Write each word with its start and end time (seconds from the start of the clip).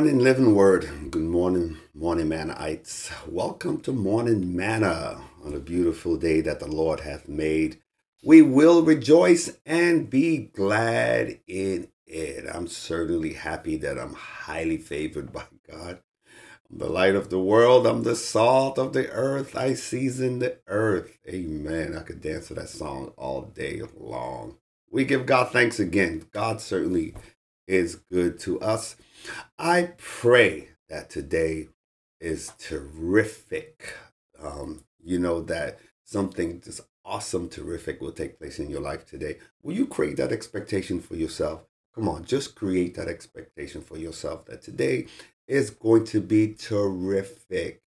Morning, 0.00 0.20
living 0.20 0.54
word. 0.54 0.88
Good 1.10 1.24
morning, 1.24 1.76
morning 1.92 2.30
Manaites. 2.30 3.10
Welcome 3.28 3.82
to 3.82 3.92
Morning 3.92 4.56
Manna 4.56 5.20
on 5.44 5.52
a 5.52 5.60
beautiful 5.60 6.16
day 6.16 6.40
that 6.40 6.58
the 6.58 6.66
Lord 6.66 7.00
hath 7.00 7.28
made. 7.28 7.82
We 8.24 8.40
will 8.40 8.82
rejoice 8.82 9.58
and 9.66 10.08
be 10.08 10.38
glad 10.38 11.40
in 11.46 11.88
it. 12.06 12.46
I'm 12.50 12.66
certainly 12.66 13.34
happy 13.34 13.76
that 13.76 13.98
I'm 13.98 14.14
highly 14.14 14.78
favored 14.78 15.34
by 15.34 15.44
God. 15.70 16.00
I'm 16.70 16.78
the 16.78 16.88
light 16.88 17.14
of 17.14 17.28
the 17.28 17.38
world. 17.38 17.86
I'm 17.86 18.02
the 18.02 18.16
salt 18.16 18.78
of 18.78 18.94
the 18.94 19.10
earth. 19.10 19.54
I 19.54 19.74
season 19.74 20.38
the 20.38 20.56
earth. 20.66 21.18
Amen. 21.28 21.94
I 21.94 22.00
could 22.00 22.22
dance 22.22 22.48
to 22.48 22.54
that 22.54 22.70
song 22.70 23.12
all 23.18 23.42
day 23.42 23.82
long. 23.98 24.56
We 24.90 25.04
give 25.04 25.26
God 25.26 25.52
thanks 25.52 25.78
again. 25.78 26.24
God 26.32 26.62
certainly 26.62 27.12
is 27.68 27.96
good 27.96 28.38
to 28.40 28.58
us. 28.62 28.96
I 29.58 29.92
pray 29.98 30.68
that 30.88 31.10
today 31.10 31.68
is 32.20 32.52
terrific. 32.58 33.94
Um, 34.42 34.84
you 35.02 35.18
know, 35.18 35.40
that 35.42 35.78
something 36.04 36.60
just 36.60 36.80
awesome, 37.04 37.48
terrific 37.48 38.00
will 38.00 38.12
take 38.12 38.38
place 38.38 38.58
in 38.58 38.70
your 38.70 38.80
life 38.80 39.06
today. 39.06 39.38
Will 39.62 39.74
you 39.74 39.86
create 39.86 40.16
that 40.18 40.32
expectation 40.32 41.00
for 41.00 41.16
yourself? 41.16 41.64
Come 41.94 42.08
on, 42.08 42.24
just 42.24 42.54
create 42.54 42.94
that 42.94 43.08
expectation 43.08 43.80
for 43.80 43.98
yourself 43.98 44.46
that 44.46 44.62
today 44.62 45.06
is 45.48 45.70
going 45.70 46.04
to 46.04 46.20
be 46.20 46.54
terrific. 46.54 47.82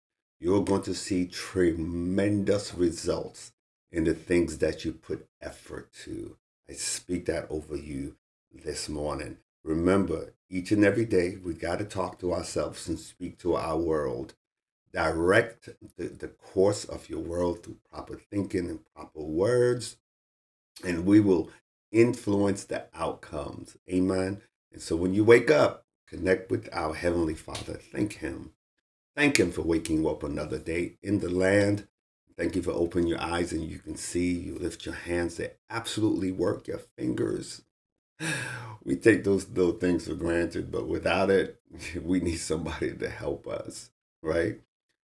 You're 0.41 0.62
going 0.62 0.83
to 0.83 0.95
see 0.95 1.27
tremendous 1.27 2.73
results 2.75 3.53
in 3.91 4.05
the 4.05 4.15
things 4.15 4.59
that 4.59 4.84
you 4.84 4.93
put 4.93 5.27
effort 5.43 5.93
to. 6.05 6.37
I 6.71 6.75
speak 6.75 7.27
that 7.27 7.47
over 7.51 7.77
you 7.77 8.17
this 8.53 8.89
morning. 8.89 9.39
Remember, 9.64 10.34
each 10.51 10.73
and 10.73 10.84
every 10.84 11.05
day, 11.05 11.37
we 11.42 11.55
got 11.55 11.78
to 11.78 11.84
talk 11.84 12.19
to 12.20 12.33
ourselves 12.33 12.89
and 12.89 12.98
speak 12.98 13.39
to 13.39 13.55
our 13.55 13.77
world. 13.77 14.34
Direct 14.92 15.69
the, 15.97 16.05
the 16.05 16.28
course 16.28 16.84
of 16.84 17.11
your 17.11 17.20
world 17.20 17.62
through 17.62 17.77
proper 17.91 18.20
thinking 18.31 18.69
and 18.70 18.81
proper 18.95 19.20
words, 19.20 19.98
and 20.84 21.05
we 21.05 21.20
will 21.20 21.50
influence 21.92 22.65
the 22.65 22.87
outcomes. 22.95 23.77
Amen. 23.91 24.41
And 24.73 24.81
so 24.81 24.97
when 24.97 25.12
you 25.12 25.25
wake 25.25 25.50
up, 25.50 25.84
connect 26.06 26.50
with 26.50 26.69
our 26.72 26.95
Heavenly 26.95 27.34
Father. 27.34 27.75
Thank 27.75 28.15
Him. 28.15 28.53
Thank 29.15 29.39
Him 29.39 29.53
for 29.53 29.62
waking 29.62 29.98
you 29.98 30.09
up 30.09 30.22
another 30.22 30.59
day 30.59 30.97
in 31.03 31.19
the 31.19 31.28
land. 31.28 31.87
Thank 32.39 32.55
you 32.56 32.62
for 32.62 32.70
opening 32.70 33.09
your 33.09 33.20
eyes 33.20 33.53
and 33.53 33.65
you 33.65 33.81
can 33.81 33.97
see. 33.97 34.33
You 34.33 34.55
lift 34.55 34.87
your 34.87 34.95
hands, 34.95 35.37
they 35.37 35.53
absolutely 35.69 36.33
work, 36.33 36.69
your 36.69 36.81
fingers 36.97 37.62
we 38.85 38.97
take 38.97 39.25
those 39.25 39.49
little 39.49 39.73
things 39.73 40.07
for 40.07 40.15
granted, 40.15 40.71
but 40.71 40.89
without 40.89 41.31
it, 41.31 41.61
we 42.03 42.21
need 42.21 42.37
somebody 42.37 42.93
to 42.95 43.09
help 43.09 43.47
us, 43.47 43.91
right? 44.23 44.61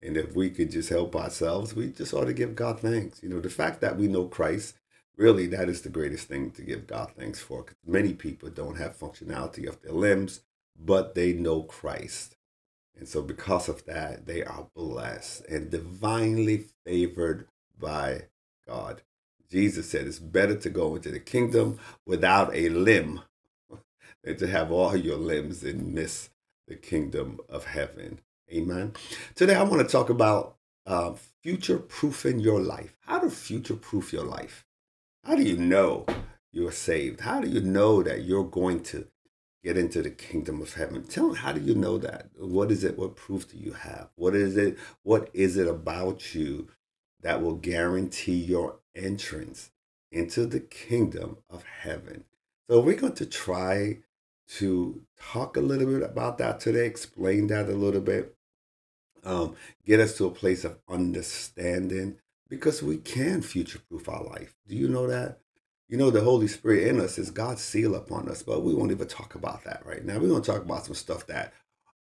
And 0.01 0.15
if 0.15 0.33
we 0.33 0.49
could 0.49 0.71
just 0.71 0.89
help 0.89 1.15
ourselves, 1.15 1.75
we 1.75 1.87
just 1.89 2.13
ought 2.13 2.25
to 2.25 2.33
give 2.33 2.55
God 2.55 2.79
thanks. 2.79 3.21
You 3.21 3.29
know, 3.29 3.41
the 3.41 3.49
fact 3.49 3.81
that 3.81 3.97
we 3.97 4.07
know 4.07 4.25
Christ, 4.25 4.75
really, 5.17 5.45
that 5.47 5.67
is 5.67 5.81
the 5.81 5.89
greatest 5.89 6.27
thing 6.27 6.51
to 6.51 6.61
give 6.61 6.87
God 6.87 7.11
thanks 7.17 7.39
for. 7.39 7.65
Many 7.85 8.13
people 8.13 8.49
don't 8.49 8.77
have 8.77 8.97
functionality 8.97 9.67
of 9.67 9.81
their 9.81 9.91
limbs, 9.91 10.41
but 10.79 11.15
they 11.15 11.33
know 11.33 11.63
Christ. 11.63 12.37
And 12.97 13.07
so, 13.07 13.21
because 13.21 13.69
of 13.69 13.85
that, 13.85 14.25
they 14.25 14.43
are 14.43 14.67
blessed 14.75 15.45
and 15.45 15.69
divinely 15.69 16.65
favored 16.85 17.47
by 17.77 18.23
God. 18.67 19.01
Jesus 19.51 19.89
said 19.89 20.05
it's 20.05 20.19
better 20.19 20.55
to 20.55 20.69
go 20.69 20.95
into 20.95 21.09
the 21.09 21.19
kingdom 21.19 21.79
without 22.05 22.55
a 22.55 22.69
limb 22.69 23.21
than 24.23 24.37
to 24.37 24.47
have 24.47 24.71
all 24.71 24.95
your 24.95 25.17
limbs 25.17 25.63
and 25.63 25.93
miss 25.93 26.29
the 26.67 26.75
kingdom 26.75 27.39
of 27.49 27.65
heaven. 27.65 28.19
Amen. 28.51 28.93
Today, 29.35 29.55
I 29.55 29.63
want 29.63 29.81
to 29.81 29.91
talk 29.91 30.09
about 30.09 30.55
uh, 30.85 31.13
future 31.43 31.79
proofing 31.79 32.39
your 32.39 32.59
life. 32.59 32.95
How 33.01 33.19
to 33.19 33.29
future 33.29 33.75
proof 33.75 34.13
your 34.13 34.23
life. 34.23 34.65
How 35.23 35.35
do 35.35 35.43
you 35.43 35.57
know 35.57 36.05
you're 36.51 36.71
saved? 36.71 37.21
How 37.21 37.41
do 37.41 37.49
you 37.49 37.61
know 37.61 38.03
that 38.03 38.23
you're 38.23 38.45
going 38.45 38.81
to 38.83 39.07
get 39.63 39.77
into 39.77 40.01
the 40.01 40.09
kingdom 40.09 40.61
of 40.61 40.73
heaven? 40.73 41.03
Tell 41.03 41.29
me, 41.29 41.37
how 41.37 41.51
do 41.51 41.61
you 41.61 41.75
know 41.75 41.97
that? 41.99 42.29
What 42.37 42.71
is 42.71 42.83
it? 42.83 42.97
What 42.97 43.15
proof 43.15 43.49
do 43.49 43.57
you 43.57 43.73
have? 43.73 44.09
What 44.15 44.35
is 44.35 44.57
it? 44.57 44.77
What 45.03 45.29
is 45.33 45.57
it 45.57 45.67
about 45.67 46.33
you 46.33 46.69
that 47.21 47.41
will 47.41 47.55
guarantee 47.55 48.35
your 48.35 48.79
entrance 48.95 49.71
into 50.11 50.45
the 50.45 50.59
kingdom 50.59 51.37
of 51.49 51.63
heaven. 51.63 52.25
So 52.69 52.79
we're 52.79 52.95
going 52.95 53.13
to 53.13 53.25
try 53.25 53.99
to 54.57 55.01
talk 55.19 55.57
a 55.57 55.61
little 55.61 55.87
bit 55.87 56.03
about 56.03 56.37
that 56.39 56.59
today, 56.59 56.85
explain 56.85 57.47
that 57.47 57.69
a 57.69 57.73
little 57.73 58.01
bit, 58.01 58.35
um, 59.23 59.55
get 59.85 59.99
us 59.99 60.17
to 60.17 60.25
a 60.25 60.31
place 60.31 60.63
of 60.63 60.79
understanding 60.89 62.17
because 62.47 62.81
we 62.81 62.97
can 62.97 63.41
future 63.41 63.79
proof 63.89 64.09
our 64.09 64.23
life. 64.23 64.55
Do 64.67 64.75
you 64.75 64.87
know 64.87 65.07
that? 65.07 65.39
You 65.87 65.97
know, 65.97 66.09
the 66.11 66.21
Holy 66.21 66.47
Spirit 66.47 66.87
in 66.87 66.99
us 66.99 67.17
is 67.17 67.31
God's 67.31 67.61
seal 67.61 67.95
upon 67.95 68.29
us, 68.29 68.43
but 68.43 68.63
we 68.63 68.73
won't 68.73 68.91
even 68.91 69.07
talk 69.07 69.35
about 69.35 69.63
that 69.63 69.83
right 69.85 70.05
now. 70.05 70.19
We're 70.19 70.29
going 70.29 70.41
to 70.41 70.51
talk 70.51 70.63
about 70.63 70.85
some 70.85 70.95
stuff 70.95 71.25
that 71.27 71.53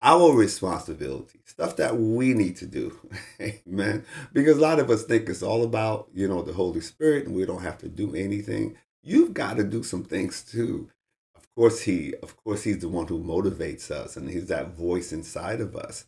our 0.01 0.33
responsibility, 0.33 1.39
stuff 1.45 1.75
that 1.75 1.97
we 1.97 2.33
need 2.33 2.55
to 2.57 2.65
do. 2.65 2.97
Amen. 3.41 4.05
Because 4.31 4.57
a 4.57 4.61
lot 4.61 4.79
of 4.79 4.89
us 4.89 5.03
think 5.03 5.27
it's 5.27 5.43
all 5.43 5.63
about, 5.63 6.09
you 6.13 6.27
know, 6.27 6.41
the 6.41 6.53
Holy 6.53 6.81
Spirit 6.81 7.25
and 7.25 7.35
we 7.35 7.45
don't 7.45 7.63
have 7.63 7.77
to 7.79 7.89
do 7.89 8.15
anything. 8.15 8.77
You've 9.03 9.33
got 9.33 9.57
to 9.57 9.63
do 9.63 9.83
some 9.83 10.03
things 10.03 10.41
too. 10.43 10.89
Of 11.35 11.53
course, 11.55 11.81
he, 11.81 12.13
of 12.23 12.35
course, 12.37 12.63
he's 12.63 12.79
the 12.79 12.89
one 12.89 13.07
who 13.07 13.21
motivates 13.21 13.91
us 13.91 14.15
and 14.15 14.29
he's 14.29 14.47
that 14.47 14.75
voice 14.75 15.11
inside 15.11 15.59
of 15.59 15.75
us 15.75 16.05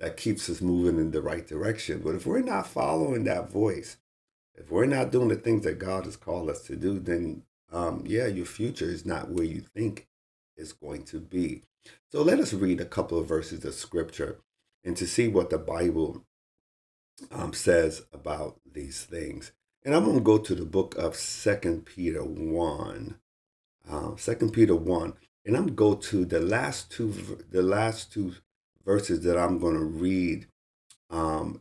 that 0.00 0.16
keeps 0.16 0.48
us 0.48 0.60
moving 0.60 0.98
in 0.98 1.10
the 1.10 1.22
right 1.22 1.46
direction. 1.46 2.00
But 2.02 2.14
if 2.14 2.26
we're 2.26 2.40
not 2.40 2.66
following 2.66 3.24
that 3.24 3.50
voice, 3.50 3.98
if 4.54 4.70
we're 4.70 4.86
not 4.86 5.10
doing 5.10 5.28
the 5.28 5.36
things 5.36 5.64
that 5.64 5.78
God 5.78 6.04
has 6.06 6.16
called 6.16 6.48
us 6.48 6.62
to 6.62 6.76
do, 6.76 6.98
then 6.98 7.42
um, 7.72 8.04
yeah, 8.06 8.26
your 8.26 8.46
future 8.46 8.86
is 8.86 9.04
not 9.04 9.30
where 9.30 9.44
you 9.44 9.60
think 9.60 10.06
it's 10.56 10.72
going 10.72 11.04
to 11.04 11.20
be. 11.20 11.62
So 12.10 12.22
let 12.22 12.38
us 12.38 12.52
read 12.52 12.80
a 12.80 12.84
couple 12.84 13.18
of 13.18 13.26
verses 13.26 13.64
of 13.64 13.74
scripture 13.74 14.38
and 14.84 14.96
to 14.96 15.06
see 15.06 15.28
what 15.28 15.50
the 15.50 15.58
Bible 15.58 16.24
um, 17.30 17.52
says 17.52 18.02
about 18.12 18.60
these 18.70 19.02
things. 19.04 19.52
And 19.84 19.94
I'm 19.94 20.04
going 20.04 20.16
to 20.16 20.22
go 20.22 20.38
to 20.38 20.54
the 20.54 20.64
book 20.64 20.94
of 20.96 21.16
Second 21.16 21.84
Peter 21.84 22.24
1. 22.24 23.16
Uh, 23.90 24.16
Second 24.16 24.52
Peter 24.52 24.74
1. 24.74 25.14
And 25.44 25.56
I'm 25.56 25.66
going 25.66 25.68
to 25.68 25.74
go 25.74 25.94
to 25.94 26.24
the 26.24 26.40
last 26.40 26.90
two 26.90 27.44
the 27.50 27.62
last 27.62 28.12
two 28.12 28.34
verses 28.84 29.22
that 29.24 29.38
I'm 29.38 29.58
going 29.58 29.74
to 29.74 29.84
read 29.84 30.46
um, 31.10 31.60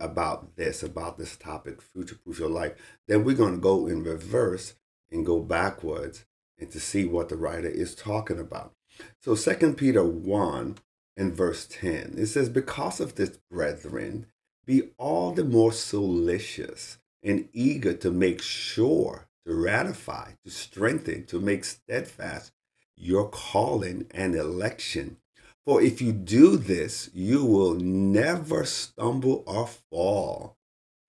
about 0.00 0.56
this, 0.56 0.82
about 0.82 1.18
this 1.18 1.36
topic, 1.36 1.82
future 1.82 2.16
proof 2.22 2.38
your 2.38 2.48
life. 2.48 2.74
Then 3.08 3.24
we're 3.24 3.36
going 3.36 3.54
to 3.54 3.60
go 3.60 3.86
in 3.86 4.04
reverse 4.04 4.74
and 5.10 5.26
go 5.26 5.40
backwards 5.40 6.24
and 6.58 6.70
to 6.70 6.80
see 6.80 7.04
what 7.04 7.28
the 7.28 7.36
writer 7.36 7.68
is 7.68 7.94
talking 7.94 8.38
about. 8.38 8.72
So 9.20 9.34
Second 9.34 9.76
Peter 9.76 10.04
1 10.04 10.76
and 11.16 11.34
verse 11.34 11.66
10, 11.66 12.14
it 12.18 12.26
says, 12.26 12.48
Because 12.48 13.00
of 13.00 13.14
this, 13.14 13.38
brethren, 13.50 14.26
be 14.66 14.90
all 14.98 15.32
the 15.32 15.44
more 15.44 15.72
solicitous 15.72 16.98
and 17.22 17.48
eager 17.52 17.94
to 17.94 18.10
make 18.10 18.42
sure, 18.42 19.28
to 19.46 19.54
ratify, 19.54 20.32
to 20.44 20.50
strengthen, 20.50 21.24
to 21.26 21.40
make 21.40 21.64
steadfast 21.64 22.52
your 22.96 23.28
calling 23.28 24.06
and 24.10 24.34
election. 24.34 25.16
For 25.64 25.80
if 25.80 26.02
you 26.02 26.12
do 26.12 26.56
this, 26.56 27.10
you 27.14 27.44
will 27.44 27.74
never 27.74 28.64
stumble 28.64 29.42
or 29.46 29.68
fall. 29.90 30.56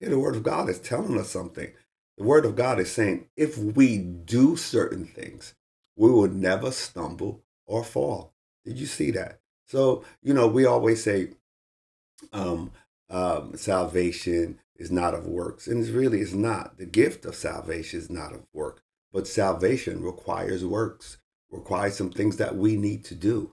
Here, 0.00 0.10
the 0.10 0.18
Word 0.18 0.36
of 0.36 0.42
God 0.42 0.68
is 0.68 0.78
telling 0.78 1.18
us 1.18 1.30
something. 1.30 1.72
The 2.16 2.24
Word 2.24 2.46
of 2.46 2.56
God 2.56 2.80
is 2.80 2.90
saying 2.90 3.28
if 3.36 3.58
we 3.58 3.98
do 3.98 4.56
certain 4.56 5.04
things, 5.04 5.54
we 5.96 6.10
will 6.10 6.28
never 6.28 6.70
stumble 6.70 7.42
or 7.66 7.84
fall. 7.84 8.34
Did 8.64 8.78
you 8.78 8.86
see 8.86 9.10
that? 9.12 9.40
So, 9.66 10.04
you 10.22 10.34
know, 10.34 10.46
we 10.46 10.64
always 10.64 11.02
say 11.02 11.30
um, 12.32 12.72
um, 13.10 13.56
salvation 13.56 14.58
is 14.76 14.90
not 14.90 15.14
of 15.14 15.26
works, 15.26 15.66
and 15.66 15.84
it 15.84 15.92
really 15.92 16.20
is 16.20 16.34
not. 16.34 16.78
The 16.78 16.86
gift 16.86 17.24
of 17.24 17.34
salvation 17.34 18.00
is 18.00 18.10
not 18.10 18.32
of 18.32 18.46
work, 18.52 18.82
but 19.12 19.26
salvation 19.26 20.02
requires 20.02 20.64
works, 20.64 21.18
requires 21.50 21.96
some 21.96 22.10
things 22.10 22.36
that 22.36 22.56
we 22.56 22.76
need 22.76 23.04
to 23.06 23.14
do. 23.14 23.52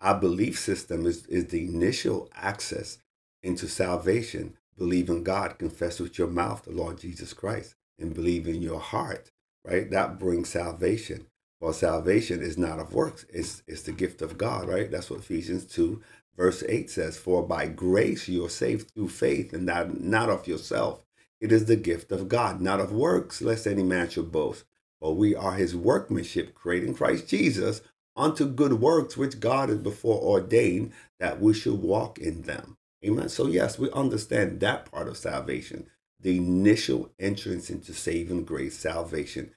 Our 0.00 0.18
belief 0.18 0.58
system 0.58 1.06
is, 1.06 1.26
is 1.26 1.46
the 1.48 1.64
initial 1.64 2.28
access 2.34 2.98
into 3.42 3.68
salvation. 3.68 4.56
Believe 4.76 5.08
in 5.08 5.22
God, 5.22 5.58
confess 5.58 6.00
with 6.00 6.18
your 6.18 6.28
mouth 6.28 6.64
the 6.64 6.72
Lord 6.72 6.98
Jesus 6.98 7.32
Christ, 7.32 7.74
and 7.98 8.14
believe 8.14 8.48
in 8.48 8.62
your 8.62 8.80
heart, 8.80 9.30
right? 9.64 9.90
That 9.90 10.18
brings 10.18 10.48
salvation. 10.48 11.26
Well, 11.62 11.72
salvation 11.72 12.42
is 12.42 12.58
not 12.58 12.80
of 12.80 12.92
works, 12.92 13.24
it's, 13.28 13.62
it's 13.68 13.82
the 13.82 13.92
gift 13.92 14.20
of 14.20 14.36
God, 14.36 14.68
right? 14.68 14.90
That's 14.90 15.08
what 15.08 15.20
Ephesians 15.20 15.64
2, 15.66 16.02
verse 16.36 16.64
8 16.68 16.90
says. 16.90 17.16
For 17.16 17.46
by 17.46 17.68
grace 17.68 18.26
you 18.26 18.44
are 18.44 18.50
saved 18.50 18.90
through 18.90 19.10
faith, 19.10 19.52
and 19.52 19.64
not, 19.64 20.00
not 20.00 20.28
of 20.28 20.48
yourself. 20.48 21.06
It 21.40 21.52
is 21.52 21.66
the 21.66 21.76
gift 21.76 22.10
of 22.10 22.28
God, 22.28 22.60
not 22.60 22.80
of 22.80 22.90
works, 22.90 23.40
lest 23.40 23.68
any 23.68 23.84
man 23.84 24.10
should 24.10 24.32
boast. 24.32 24.64
For 25.00 25.14
we 25.14 25.36
are 25.36 25.52
his 25.52 25.76
workmanship, 25.76 26.52
created 26.52 26.88
in 26.88 26.94
Christ 26.96 27.28
Jesus, 27.28 27.80
unto 28.16 28.44
good 28.48 28.74
works 28.74 29.16
which 29.16 29.38
God 29.38 29.68
has 29.68 29.78
before 29.78 30.20
ordained 30.20 30.90
that 31.20 31.40
we 31.40 31.54
should 31.54 31.80
walk 31.80 32.18
in 32.18 32.42
them. 32.42 32.76
Amen. 33.06 33.28
So, 33.28 33.46
yes, 33.46 33.78
we 33.78 33.88
understand 33.92 34.58
that 34.60 34.90
part 34.90 35.06
of 35.06 35.16
salvation. 35.16 35.86
The 36.18 36.38
initial 36.38 37.12
entrance 37.20 37.70
into 37.70 37.94
saving 37.94 38.46
grace, 38.46 38.76
salvation, 38.76 39.52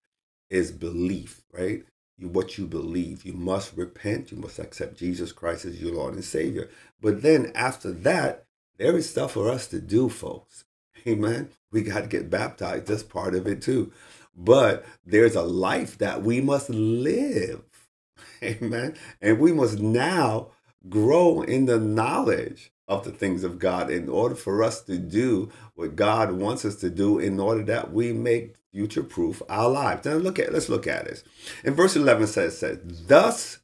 is 0.51 0.71
belief, 0.71 1.41
right? 1.51 1.83
You, 2.17 2.27
what 2.27 2.57
you 2.57 2.65
believe. 2.65 3.25
You 3.25 3.33
must 3.33 3.75
repent. 3.75 4.31
You 4.31 4.37
must 4.37 4.59
accept 4.59 4.97
Jesus 4.97 5.31
Christ 5.31 5.65
as 5.65 5.81
your 5.81 5.93
Lord 5.93 6.13
and 6.13 6.23
Savior. 6.23 6.69
But 7.01 7.21
then 7.21 7.51
after 7.55 7.91
that, 7.91 8.45
there 8.77 8.95
is 8.97 9.09
stuff 9.09 9.33
for 9.33 9.49
us 9.49 9.67
to 9.67 9.79
do, 9.79 10.09
folks. 10.09 10.65
Amen. 11.07 11.49
We 11.71 11.81
got 11.81 12.01
to 12.01 12.07
get 12.07 12.29
baptized. 12.29 12.87
That's 12.87 13.03
part 13.03 13.35
of 13.35 13.47
it 13.47 13.61
too. 13.61 13.91
But 14.35 14.85
there's 15.05 15.35
a 15.35 15.43
life 15.43 15.97
that 15.99 16.23
we 16.23 16.41
must 16.41 16.69
live. 16.69 17.63
Amen. 18.43 18.95
And 19.21 19.39
we 19.39 19.53
must 19.53 19.79
now 19.79 20.49
grow 20.89 21.41
in 21.41 21.65
the 21.65 21.79
knowledge 21.79 22.71
of 22.87 23.03
the 23.03 23.11
things 23.11 23.43
of 23.43 23.59
God 23.59 23.89
in 23.89 24.09
order 24.09 24.35
for 24.35 24.63
us 24.63 24.81
to 24.83 24.97
do 24.97 25.51
what 25.73 25.95
God 25.95 26.31
wants 26.31 26.65
us 26.65 26.75
to 26.77 26.89
do 26.89 27.19
in 27.19 27.39
order 27.39 27.63
that 27.63 27.91
we 27.91 28.13
make 28.13 28.55
future 28.71 29.03
proof 29.03 29.41
our 29.49 29.69
lives. 29.69 30.05
Now 30.05 30.13
look 30.13 30.37
at 30.37 30.53
let's 30.53 30.69
look 30.69 30.85
at 30.85 31.05
this. 31.05 31.23
In 31.63 31.73
verse 31.73 31.95
11 31.95 32.27
says, 32.27 32.57
says 32.57 32.79
thus 32.83 33.59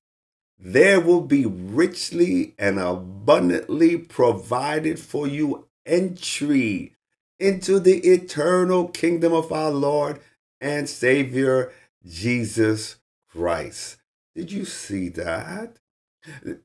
there 0.58 1.00
will 1.00 1.22
be 1.22 1.46
richly 1.46 2.54
and 2.58 2.80
abundantly 2.80 3.98
provided 3.98 5.00
for 5.00 5.28
you 5.28 5.68
entry 5.86 6.96
into 7.40 7.80
the 7.80 7.98
eternal 8.00 8.88
kingdom 8.88 9.34
of 9.34 9.52
our 9.52 9.72
Lord 9.72 10.20
and 10.60 10.88
Savior 10.88 11.74
Jesus 12.06 12.98
Christ. 13.28 13.98
Did 14.36 14.52
you 14.52 14.66
see 14.66 15.10
that? 15.10 15.78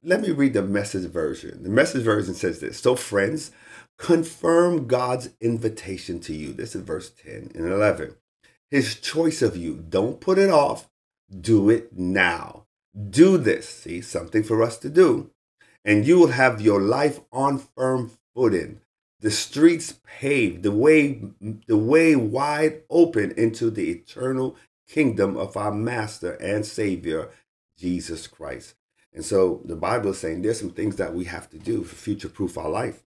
Let 0.03 0.21
me 0.21 0.31
read 0.31 0.53
the 0.53 0.63
message 0.63 1.11
version. 1.11 1.63
The 1.63 1.69
message 1.69 2.03
version 2.03 2.35
says 2.35 2.61
this 2.61 2.79
So, 2.79 2.95
friends, 2.95 3.51
confirm 3.99 4.87
God's 4.87 5.31
invitation 5.41 6.21
to 6.21 6.35
you. 6.35 6.53
This 6.53 6.75
is 6.75 6.83
verse 6.83 7.11
10 7.11 7.53
and 7.55 7.67
11. 7.67 8.15
His 8.71 8.97
choice 8.97 9.43
of 9.43 9.57
you. 9.57 9.85
Don't 9.89 10.21
put 10.21 10.39
it 10.39 10.51
off. 10.51 10.91
Do 11.41 11.71
it 11.71 11.97
now. 11.97 12.67
Do 13.11 13.39
this. 13.39 13.69
See, 13.69 14.01
something 14.01 14.43
for 14.43 14.63
us 14.63 14.79
to 14.79 14.91
do. 14.91 15.31
And 15.85 16.07
you 16.07 16.19
will 16.19 16.29
have 16.29 16.61
your 16.61 16.81
life 16.81 17.21
on 17.33 17.59
firm 17.59 18.11
footing. 18.35 18.81
The 19.21 19.31
streets 19.31 19.99
paved, 20.05 20.63
the 20.63 20.73
way, 20.73 21.23
the 21.67 21.79
way 21.79 22.15
wide 22.17 22.83
open 22.91 23.33
into 23.33 23.71
the 23.71 23.91
eternal 23.91 24.57
kingdom 24.89 25.37
of 25.37 25.57
our 25.57 25.73
Master 25.73 26.33
and 26.35 26.67
Savior, 26.67 27.31
Jesus 27.79 28.27
Christ. 28.27 28.75
And 29.17 29.25
so 29.25 29.63
the 29.65 29.75
Bible 29.77 30.11
is 30.11 30.19
saying 30.19 30.43
there's 30.43 30.61
some 30.61 30.71
things 30.71 30.97
that 30.97 31.15
we 31.15 31.25
have 31.25 31.49
to 31.51 31.59
do 31.59 31.83
for 31.83 31.97
future 31.97 32.29
proof 32.29 32.59
our 32.59 32.69
life. 32.69 33.03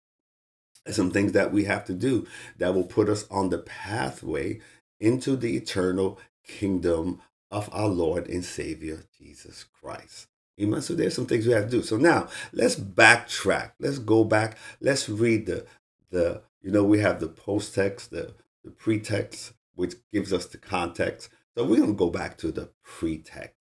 There's 0.85 0.97
some 0.97 1.11
things 1.11 1.32
that 1.32 1.53
we 1.53 1.64
have 1.64 1.85
to 1.87 1.94
do 1.94 2.29
that 2.58 2.75
will 2.75 2.85
put 2.85 3.08
us 3.08 3.26
on 3.29 3.50
the 3.50 3.58
pathway 3.58 4.61
into 5.00 5.35
the 5.35 5.56
eternal 5.56 6.20
kingdom 6.47 7.20
of 7.50 7.69
our 7.73 7.88
Lord 7.88 8.29
and 8.29 8.44
Savior 8.44 9.03
Jesus 9.19 9.64
Christ. 9.64 10.29
Amen. 10.61 10.81
So 10.81 10.94
there's 10.94 11.14
some 11.14 11.26
things 11.26 11.44
we 11.44 11.53
have 11.53 11.64
to 11.64 11.70
do. 11.70 11.82
So 11.82 11.97
now 11.97 12.29
let's 12.52 12.76
backtrack. 12.76 13.73
Let's 13.81 13.99
go 13.99 14.23
back. 14.23 14.56
Let's 14.81 15.09
read 15.09 15.47
the 15.47 15.67
the 16.11 16.43
you 16.62 16.70
know 16.70 16.85
we 16.85 17.00
have 17.00 17.19
the 17.19 17.29
post 17.29 17.75
text, 17.75 18.12
the 18.12 18.32
the 18.64 18.70
pretext, 18.70 19.55
which 19.75 19.94
gives 20.12 20.32
us 20.32 20.47
the 20.47 20.59
context. 20.59 21.31
So 21.56 21.64
we're 21.64 21.81
gonna 21.81 21.94
go 21.94 22.11
back 22.11 22.38
to 22.38 22.52
the 22.52 22.70
pretext 22.85 23.56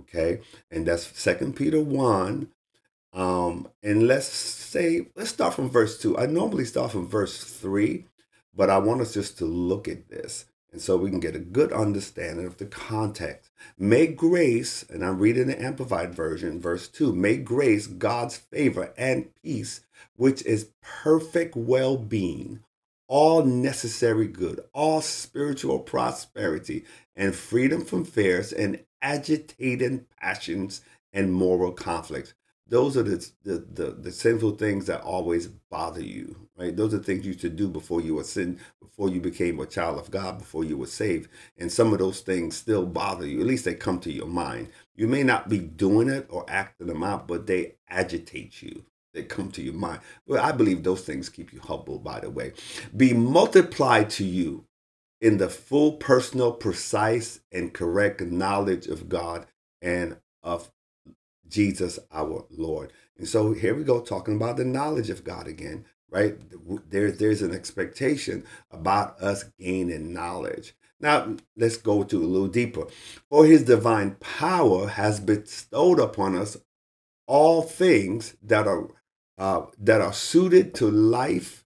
okay? 0.00 0.40
And 0.70 0.86
that's 0.86 1.06
second 1.18 1.56
peter 1.56 1.80
1 1.80 2.48
um 3.14 3.68
and 3.82 4.06
let's 4.08 4.26
say 4.26 5.06
let's 5.14 5.30
start 5.30 5.54
from 5.54 5.70
verse 5.70 6.00
2 6.00 6.18
i 6.18 6.26
normally 6.26 6.64
start 6.64 6.90
from 6.90 7.06
verse 7.06 7.42
3 7.44 8.04
but 8.54 8.68
i 8.68 8.76
want 8.76 9.00
us 9.00 9.14
just 9.14 9.38
to 9.38 9.44
look 9.44 9.86
at 9.86 10.08
this 10.08 10.46
and 10.72 10.82
so 10.82 10.96
we 10.96 11.10
can 11.10 11.20
get 11.20 11.36
a 11.36 11.38
good 11.38 11.72
understanding 11.72 12.46
of 12.46 12.56
the 12.56 12.66
context. 12.66 13.52
May 13.78 14.08
grace 14.08 14.84
and 14.90 15.04
i'm 15.04 15.20
reading 15.20 15.46
the 15.46 15.62
amplified 15.62 16.12
version 16.12 16.60
verse 16.60 16.88
2 16.88 17.14
may 17.14 17.36
grace 17.36 17.86
god's 17.86 18.36
favor 18.36 18.92
and 18.98 19.30
peace 19.40 19.82
which 20.16 20.44
is 20.44 20.70
perfect 20.82 21.54
well-being 21.54 22.60
all 23.06 23.44
necessary 23.44 24.26
good, 24.26 24.60
all 24.72 25.00
spiritual 25.00 25.78
prosperity, 25.78 26.84
and 27.14 27.34
freedom 27.34 27.84
from 27.84 28.04
fears 28.04 28.52
and 28.52 28.82
agitating 29.04 30.06
passions 30.20 30.80
and 31.12 31.32
moral 31.32 31.70
conflicts. 31.70 32.34
Those 32.66 32.96
are 32.96 33.02
the, 33.02 33.30
the, 33.44 33.58
the, 33.72 33.90
the, 33.90 34.10
sinful 34.10 34.52
things 34.52 34.86
that 34.86 35.02
always 35.02 35.46
bother 35.46 36.02
you, 36.02 36.34
right? 36.56 36.74
Those 36.74 36.94
are 36.94 36.98
things 36.98 37.24
you 37.24 37.32
used 37.32 37.42
to 37.42 37.50
do 37.50 37.68
before 37.68 38.00
you 38.00 38.14
were 38.14 38.24
sin, 38.24 38.58
before 38.80 39.10
you 39.10 39.20
became 39.20 39.60
a 39.60 39.66
child 39.66 39.98
of 39.98 40.10
God, 40.10 40.38
before 40.38 40.64
you 40.64 40.78
were 40.78 40.86
saved. 40.86 41.28
And 41.58 41.70
some 41.70 41.92
of 41.92 41.98
those 41.98 42.20
things 42.20 42.56
still 42.56 42.86
bother 42.86 43.26
you. 43.26 43.40
At 43.40 43.46
least 43.46 43.66
they 43.66 43.74
come 43.74 44.00
to 44.00 44.10
your 44.10 44.26
mind. 44.26 44.70
You 44.96 45.06
may 45.06 45.22
not 45.22 45.50
be 45.50 45.58
doing 45.58 46.08
it 46.08 46.26
or 46.30 46.46
acting 46.48 46.86
them 46.86 47.04
out, 47.04 47.28
but 47.28 47.46
they 47.46 47.74
agitate 47.88 48.62
you 48.62 48.84
they 49.14 49.22
come 49.22 49.50
to 49.52 49.62
your 49.62 49.74
mind. 49.74 50.00
Well, 50.26 50.44
I 50.44 50.52
believe 50.52 50.82
those 50.82 51.02
things 51.02 51.28
keep 51.28 51.52
you 51.52 51.60
humble, 51.60 52.00
by 52.00 52.20
the 52.20 52.30
way. 52.30 52.52
Be 52.96 53.14
multiplied 53.14 54.10
to 54.10 54.24
you 54.24 54.66
in 55.20 55.38
the 55.38 55.48
full 55.48 55.92
personal, 55.92 56.52
precise, 56.52 57.40
and 57.52 57.72
correct 57.72 58.20
knowledge 58.20 58.86
of 58.86 59.08
God 59.08 59.46
and 59.80 60.18
of 60.42 60.70
Jesus 61.48 61.98
our 62.12 62.46
Lord. 62.50 62.92
And 63.16 63.28
so 63.28 63.52
here 63.52 63.74
we 63.74 63.84
go, 63.84 64.00
talking 64.00 64.36
about 64.36 64.56
the 64.56 64.64
knowledge 64.64 65.10
of 65.10 65.24
God 65.24 65.46
again, 65.46 65.84
right? 66.10 66.36
There, 66.90 67.10
there's 67.10 67.42
an 67.42 67.54
expectation 67.54 68.44
about 68.70 69.20
us 69.20 69.44
gaining 69.58 70.12
knowledge. 70.12 70.74
Now, 71.00 71.36
let's 71.56 71.76
go 71.76 72.02
to 72.02 72.16
a 72.16 72.24
little 72.26 72.48
deeper. 72.48 72.86
For 73.28 73.44
his 73.44 73.64
divine 73.64 74.16
power 74.16 74.88
has 74.88 75.20
bestowed 75.20 76.00
upon 76.00 76.36
us 76.36 76.56
all 77.26 77.62
things 77.62 78.36
that 78.42 78.66
are 78.66 78.88
uh, 79.36 79.66
that 79.78 80.00
are 80.00 80.12
suited 80.12 80.74
to 80.76 80.88
life 80.88 81.63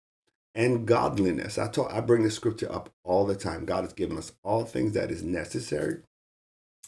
and 0.55 0.85
godliness. 0.87 1.57
I 1.57 1.67
talk, 1.67 1.91
I 1.91 2.01
bring 2.01 2.23
the 2.23 2.31
scripture 2.31 2.71
up 2.71 2.89
all 3.03 3.25
the 3.25 3.35
time. 3.35 3.65
God 3.65 3.83
has 3.83 3.93
given 3.93 4.17
us 4.17 4.33
all 4.43 4.65
things 4.65 4.93
that 4.93 5.11
is 5.11 5.23
necessary 5.23 6.01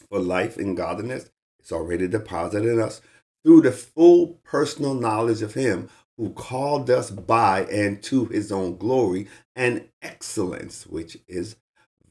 for 0.09 0.19
life 0.19 0.57
and 0.57 0.77
godliness. 0.77 1.29
It's 1.59 1.71
already 1.71 2.07
deposited 2.07 2.71
in 2.71 2.79
us 2.79 3.01
through 3.43 3.61
the 3.61 3.71
full 3.71 4.39
personal 4.43 4.93
knowledge 4.93 5.41
of 5.41 5.53
Him 5.53 5.89
who 6.17 6.29
called 6.31 6.89
us 6.89 7.09
by 7.11 7.65
and 7.65 8.01
to 8.03 8.25
His 8.25 8.51
own 8.51 8.77
glory 8.77 9.27
and 9.55 9.87
excellence, 10.01 10.85
which 10.85 11.17
is 11.27 11.55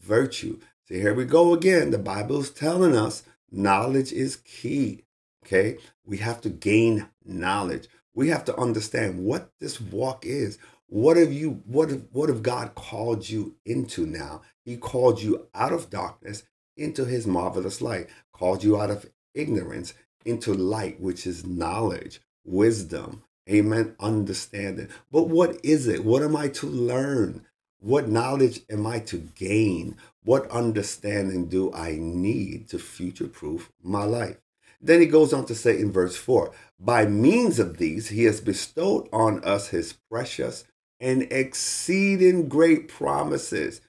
virtue. 0.01 0.59
See, 0.89 1.01
here 1.01 1.15
we 1.15 1.25
go 1.25 1.55
again. 1.55 1.91
The 1.91 1.99
Bible 1.99 2.41
is 2.41 2.51
telling 2.51 2.97
us 2.97 3.23
knowledge 3.51 4.13
is 4.13 4.37
key. 4.37 5.05
Okay, 5.45 5.77
we 6.05 6.19
have 6.19 6.41
to 6.41 6.49
gain 6.49 7.07
knowledge 7.25 7.89
we 8.15 8.29
have 8.29 8.45
to 8.45 8.57
understand 8.59 9.25
what 9.25 9.51
this 9.61 9.81
walk 9.81 10.25
is. 10.25 10.59
What 10.95 11.17
have 11.17 11.33
you 11.33 11.61
what 11.67 11.91
have, 11.91 12.05
what 12.13 12.29
have 12.29 12.45
God 12.45 12.77
called 12.77 13.29
you 13.29 13.57
into 13.67 14.07
now? 14.07 14.43
He 14.65 14.77
called 14.77 15.21
you 15.21 15.49
out 15.53 15.73
of 15.73 15.91
darkness 15.91 16.45
into 16.77 17.05
his 17.05 17.27
marvelous 17.27 17.83
light, 17.83 18.09
called 18.33 18.63
you 18.63 18.81
out 18.81 18.93
of 18.93 19.11
ignorance 19.35 19.95
into 20.25 20.55
light, 20.55 21.01
which 21.01 21.27
is 21.27 21.45
knowledge, 21.45 22.21
wisdom, 22.45 23.25
amen, 23.51 23.97
understanding. 23.99 24.87
But 25.11 25.25
what 25.25 25.59
is 25.65 25.89
it? 25.89 26.05
What 26.05 26.23
am 26.23 26.37
I 26.37 26.47
to 26.51 26.69
learn? 26.69 27.45
What 27.81 28.09
knowledge 28.09 28.61
am 28.71 28.87
I 28.87 29.01
to 29.01 29.17
gain? 29.19 29.97
What 30.23 30.49
understanding 30.53 31.47
do 31.47 31.73
I 31.73 31.97
need 31.99 32.69
to 32.69 32.79
future 32.79 33.27
proof 33.27 33.73
my 33.83 34.05
life? 34.05 34.37
Then 34.81 35.01
he 35.01 35.07
goes 35.07 35.33
on 35.33 35.47
to 35.47 35.57
say 35.57 35.77
in 35.77 35.91
verse 35.91 36.15
4 36.15 36.53
By 36.79 37.05
means 37.05 37.59
of 37.59 37.79
these, 37.79 38.11
he 38.11 38.25
has 38.25 38.41
bestowed 38.41 39.09
on 39.13 39.43
us 39.43 39.71
his 39.71 39.95
precious 40.09 40.63
and 41.01 41.23
exceeding 41.31 42.49
great 42.49 42.89
promises. 42.89 43.81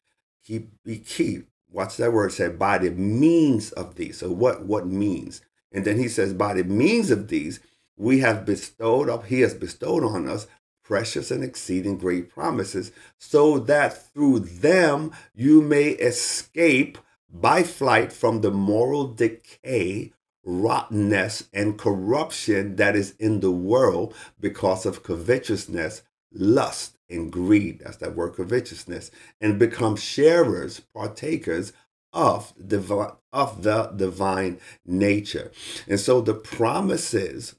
Keep, 0.45 0.83
be 0.83 0.97
keep 0.99 1.47
Watch 1.75 1.97
that 1.97 2.13
word 2.13 2.31
said, 2.31 2.57
by 2.57 2.77
the 2.77 2.91
means 2.91 3.73
of 3.73 3.95
these. 3.95 4.19
So, 4.19 4.31
what, 4.31 4.65
what 4.65 4.87
means? 4.87 5.41
And 5.73 5.83
then 5.83 5.97
he 5.97 6.07
says, 6.07 6.33
By 6.33 6.53
the 6.53 6.63
means 6.63 7.11
of 7.11 7.27
these, 7.27 7.59
we 7.97 8.19
have 8.19 8.45
bestowed 8.45 9.09
up, 9.09 9.25
he 9.25 9.41
has 9.41 9.53
bestowed 9.53 10.05
on 10.05 10.25
us 10.25 10.47
precious 10.85 11.31
and 11.31 11.43
exceeding 11.43 11.97
great 11.97 12.29
promises, 12.29 12.93
so 13.17 13.59
that 13.59 14.13
through 14.13 14.39
them 14.39 15.11
you 15.35 15.61
may 15.61 15.89
escape 15.89 16.97
by 17.29 17.61
flight 17.61 18.13
from 18.13 18.39
the 18.39 18.51
moral 18.51 19.07
decay 19.07 20.13
rottenness 20.45 21.49
and 21.51 21.77
corruption 21.77 22.77
that 22.77 22.95
is 22.95 23.15
in 23.19 23.41
the 23.41 23.51
world 23.51 24.13
because 24.39 24.85
of 24.85 25.03
covetousness, 25.03 26.03
lust, 26.31 26.94
and 27.09 27.31
greed. 27.31 27.79
That's 27.79 27.97
that 27.97 28.15
word 28.15 28.35
covetousness. 28.35 29.11
And 29.41 29.59
become 29.59 29.95
sharers, 29.95 30.81
partakers 30.93 31.73
of 32.13 32.53
the, 32.57 33.15
of 33.33 33.63
the 33.63 33.91
divine 33.95 34.59
nature. 34.85 35.51
And 35.87 35.99
so 35.99 36.21
the 36.21 36.33
promises 36.33 37.55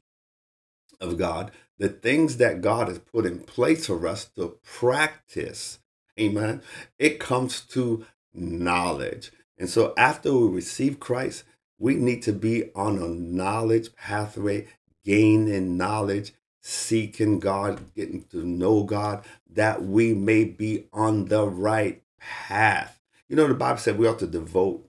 of 1.00 1.18
God, 1.18 1.50
the 1.78 1.88
things 1.88 2.38
that 2.38 2.62
God 2.62 2.88
has 2.88 2.98
put 2.98 3.26
in 3.26 3.40
place 3.40 3.86
for 3.86 4.06
us 4.06 4.24
to 4.36 4.58
practice, 4.64 5.78
amen, 6.18 6.62
it 6.98 7.20
comes 7.20 7.60
to 7.60 8.06
knowledge. 8.32 9.30
And 9.58 9.68
so 9.68 9.94
after 9.96 10.32
we 10.32 10.48
receive 10.48 11.00
Christ, 11.00 11.44
we 11.78 11.94
need 11.94 12.22
to 12.22 12.32
be 12.32 12.70
on 12.74 12.98
a 12.98 13.08
knowledge 13.08 13.94
pathway, 13.94 14.66
gaining 15.04 15.76
knowledge, 15.76 16.32
seeking 16.66 17.38
God, 17.38 17.94
getting 17.94 18.24
to 18.24 18.44
know 18.44 18.82
God, 18.82 19.24
that 19.52 19.84
we 19.84 20.12
may 20.12 20.42
be 20.42 20.88
on 20.92 21.26
the 21.26 21.46
right 21.46 22.02
path. 22.18 23.00
You 23.28 23.36
know, 23.36 23.46
the 23.46 23.54
Bible 23.54 23.78
said 23.78 23.96
we 23.96 24.08
ought 24.08 24.18
to 24.18 24.26
devote 24.26 24.88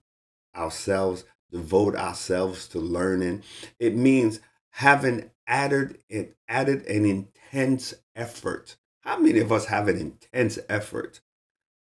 ourselves, 0.55 1.23
devote 1.51 1.95
ourselves 1.95 2.67
to 2.69 2.79
learning. 2.79 3.43
It 3.79 3.95
means 3.95 4.39
having 4.71 5.29
added 5.45 5.99
it 6.09 6.35
added 6.49 6.83
an 6.87 7.05
intense 7.05 7.93
effort. 8.15 8.75
How 9.01 9.19
many 9.19 9.39
of 9.39 9.51
us 9.51 9.65
have 9.65 9.87
an 9.87 9.99
intense 9.99 10.57
effort 10.67 11.21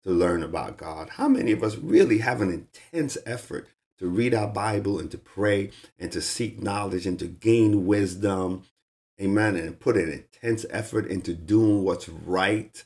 to 0.04 0.10
learn 0.10 0.42
about 0.42 0.78
God? 0.78 1.10
How 1.12 1.28
many 1.28 1.52
of 1.52 1.62
us 1.62 1.78
really 1.78 2.18
have 2.18 2.42
an 2.42 2.50
intense 2.52 3.16
effort 3.28 3.68
to 4.00 4.08
read 4.08 4.34
our 4.34 4.48
Bible 4.48 4.98
and 4.98 5.12
to 5.12 5.20
pray 5.20 5.70
and 6.00 6.12
to 6.12 6.20
seek 6.20 6.64
knowledge 6.64 7.06
and 7.06 7.20
to 7.20 7.28
gain 7.28 7.86
wisdom? 7.86 8.64
Amen. 9.22 9.56
And 9.56 9.80
put 9.80 9.98
an 9.98 10.10
intense 10.12 10.66
effort 10.70 11.08
into 11.08 11.34
doing 11.34 11.84
what's 11.84 12.10
right. 12.10 12.84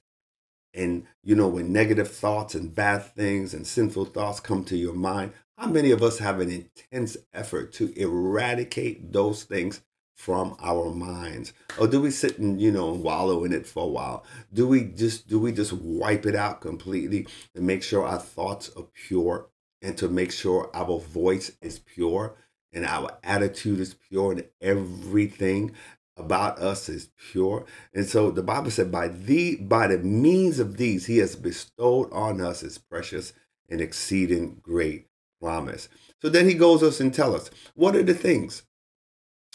And, 0.73 1.07
you 1.23 1.35
know, 1.35 1.47
when 1.47 1.71
negative 1.73 2.11
thoughts 2.11 2.53
and 2.53 2.73
bad 2.73 3.03
things 3.03 3.53
and 3.53 3.65
sinful 3.65 4.05
thoughts 4.05 4.39
come 4.39 4.63
to 4.65 4.77
your 4.77 4.93
mind, 4.93 5.33
how 5.57 5.67
many 5.67 5.91
of 5.91 6.03
us 6.03 6.19
have 6.19 6.39
an 6.39 6.51
intense 6.51 7.17
effort 7.33 7.73
to 7.73 7.97
eradicate 7.99 9.11
those 9.11 9.43
things 9.43 9.81
from 10.17 10.55
our 10.59 10.89
minds 10.89 11.53
or 11.79 11.87
do 11.87 12.01
we 12.01 12.09
sit 12.09 12.39
and 12.39 12.59
you 12.59 12.71
know 12.71 12.91
wallow 12.91 13.43
in 13.43 13.53
it 13.53 13.67
for 13.67 13.83
a 13.83 13.87
while 13.87 14.25
do 14.51 14.67
we 14.67 14.83
just 14.83 15.27
do 15.27 15.37
we 15.37 15.51
just 15.51 15.71
wipe 15.71 16.25
it 16.25 16.33
out 16.33 16.59
completely 16.59 17.27
and 17.53 17.67
make 17.67 17.83
sure 17.83 18.03
our 18.03 18.17
thoughts 18.17 18.71
are 18.75 18.87
pure 18.95 19.47
and 19.83 19.95
to 19.95 20.09
make 20.09 20.31
sure 20.31 20.71
our 20.73 20.97
voice 20.99 21.51
is 21.61 21.77
pure 21.77 22.35
and 22.73 22.83
our 22.83 23.15
attitude 23.23 23.79
is 23.79 23.93
pure 23.93 24.31
and 24.31 24.43
everything 24.59 25.71
about 26.17 26.59
us 26.59 26.89
is 26.89 27.09
pure 27.31 27.65
and 27.93 28.05
so 28.05 28.31
the 28.31 28.43
bible 28.43 28.71
said 28.71 28.91
by 28.91 29.07
the 29.07 29.55
by 29.57 29.87
the 29.87 29.97
means 29.99 30.59
of 30.59 30.77
these 30.77 31.05
he 31.05 31.17
has 31.17 31.35
bestowed 31.35 32.11
on 32.11 32.41
us 32.41 32.61
his 32.61 32.77
precious 32.77 33.33
and 33.69 33.81
exceeding 33.81 34.59
great 34.61 35.07
promise 35.41 35.89
so 36.21 36.29
then 36.29 36.47
he 36.47 36.53
goes 36.53 36.81
us 36.81 36.99
and 36.99 37.13
tell 37.13 37.35
us 37.35 37.49
what 37.75 37.95
are 37.95 38.03
the 38.03 38.13
things 38.13 38.63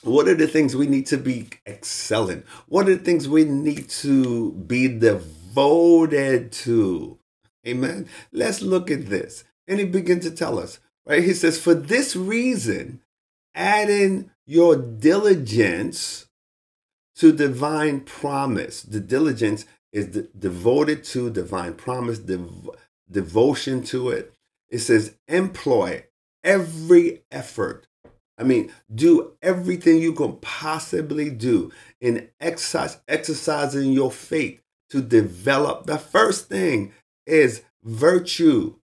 what 0.03 0.27
are 0.27 0.35
the 0.35 0.49
things 0.49 0.75
we 0.75 0.89
need 0.89 1.07
to 1.07 1.17
be 1.17 1.49
excelling? 1.67 2.43
What 2.67 2.89
are 2.89 2.97
the 2.97 3.05
things 3.05 3.29
we 3.29 3.45
need 3.45 3.89
to 3.91 4.51
be 4.53 4.89
devoted 4.89 6.51
to? 6.53 7.19
Amen. 7.67 8.09
Let's 8.33 8.63
look 8.63 8.91
at 8.91 9.07
this. 9.07 9.45
And 9.69 9.79
he 9.79 9.87
begins 9.87 10.25
to 10.25 10.33
tell 10.33 10.59
us, 10.59 10.81
right? 11.07 11.23
He 11.23 11.35
says, 11.35 11.61
For 11.61 11.75
this 11.75 12.17
reason, 12.17 13.01
adding 13.55 14.31
your 14.45 14.75
diligence 14.75 16.27
to 17.23 17.33
divine 17.33 18.01
promise. 18.01 18.83
The 18.83 19.01
diligence 19.01 19.65
is 19.93 20.09
de- 20.09 20.23
devoted 20.39 21.05
to 21.05 21.31
divine 21.31 21.75
promise, 21.75 22.19
dev- 22.19 22.71
devotion 23.11 23.83
to 23.85 24.11
it. 24.11 24.35
It 24.71 24.81
says, 24.81 25.17
employ 25.29 26.05
every 26.45 27.23
effort 27.31 27.87
I 28.39 28.45
mean, 28.45 28.73
do 28.93 29.35
everything 29.43 30.01
you 30.01 30.15
can 30.15 30.37
possibly 30.39 31.31
do 31.31 31.71
in 32.01 32.29
exercise, 32.41 32.99
exercising 33.07 33.93
your 33.93 34.11
faith 34.11 34.61
to 34.91 35.01
develop. 35.01 35.87
The 35.87 35.99
first 35.99 36.49
thing 36.49 36.93
is 37.27 37.63
virtue. 37.85 38.77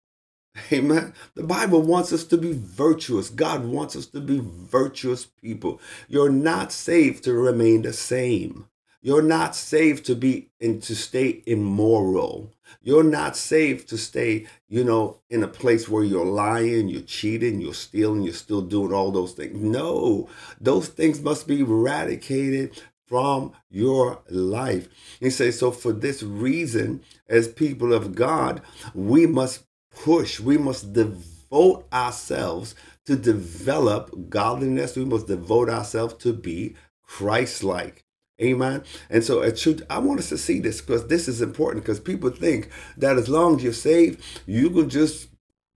Amen. 0.71 1.13
The 1.35 1.43
Bible 1.43 1.81
wants 1.81 2.13
us 2.13 2.23
to 2.25 2.37
be 2.37 2.53
virtuous. 2.53 3.29
God 3.29 3.65
wants 3.65 3.95
us 3.95 4.07
to 4.07 4.19
be 4.19 4.41
virtuous 4.43 5.25
people. 5.25 5.79
You're 6.07 6.31
not 6.31 6.71
saved 6.71 7.23
to 7.25 7.33
remain 7.33 7.81
the 7.83 7.93
same. 7.93 8.67
You're 9.01 9.21
not 9.21 9.55
saved 9.55 10.05
to 10.07 10.15
be 10.15 10.49
and 10.59 10.81
to 10.83 10.95
stay 10.95 11.43
immoral. 11.45 12.51
You're 12.81 13.03
not 13.03 13.37
saved 13.37 13.87
to 13.89 13.97
stay, 13.97 14.47
you 14.67 14.83
know, 14.83 15.19
in 15.29 15.43
a 15.43 15.47
place 15.47 15.87
where 15.87 16.03
you're 16.03 16.25
lying, 16.25 16.89
you're 16.89 17.01
cheating, 17.01 17.61
you're 17.61 17.73
stealing, 17.73 18.23
you're 18.23 18.33
still 18.33 18.61
doing 18.61 18.91
all 18.91 19.11
those 19.11 19.33
things. 19.33 19.61
No, 19.61 20.27
those 20.59 20.87
things 20.89 21.21
must 21.21 21.47
be 21.47 21.61
eradicated 21.61 22.81
from 23.05 23.53
your 23.69 24.19
life. 24.29 24.89
He 25.19 25.29
says, 25.29 25.59
so 25.59 25.71
for 25.71 25.93
this 25.93 26.21
reason, 26.21 27.01
as 27.29 27.47
people 27.47 27.93
of 27.93 28.15
God, 28.15 28.61
we 28.93 29.25
must 29.25 29.63
push, 30.03 30.39
we 30.39 30.57
must 30.57 30.93
devote 30.93 31.87
ourselves 31.91 32.75
to 33.05 33.15
develop 33.15 34.29
godliness. 34.29 34.95
We 34.95 35.05
must 35.05 35.27
devote 35.27 35.69
ourselves 35.69 36.15
to 36.15 36.33
be 36.33 36.75
Christ 37.03 37.63
like. 37.63 38.03
Amen. 38.41 38.83
And 39.09 39.23
so 39.23 39.41
it 39.41 39.57
should 39.57 39.85
I 39.89 39.97
want 39.97 40.19
us 40.19 40.29
to 40.29 40.37
see 40.37 40.59
this 40.59 40.79
because 40.79 41.07
this 41.07 41.27
is 41.27 41.41
important 41.41 41.83
because 41.83 41.99
people 41.99 42.29
think 42.29 42.69
that 42.97 43.17
as 43.17 43.27
long 43.27 43.55
as 43.55 43.63
you're 43.63 43.73
saved, 43.73 44.21
you 44.45 44.69
can 44.69 44.89
just 44.89 45.29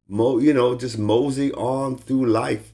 mo 0.10 0.40
you 0.40 0.54
know, 0.54 0.76
just 0.76 0.98
mosey 0.98 1.54
on 1.54 1.98
through 1.98 2.26
life. 2.26 2.74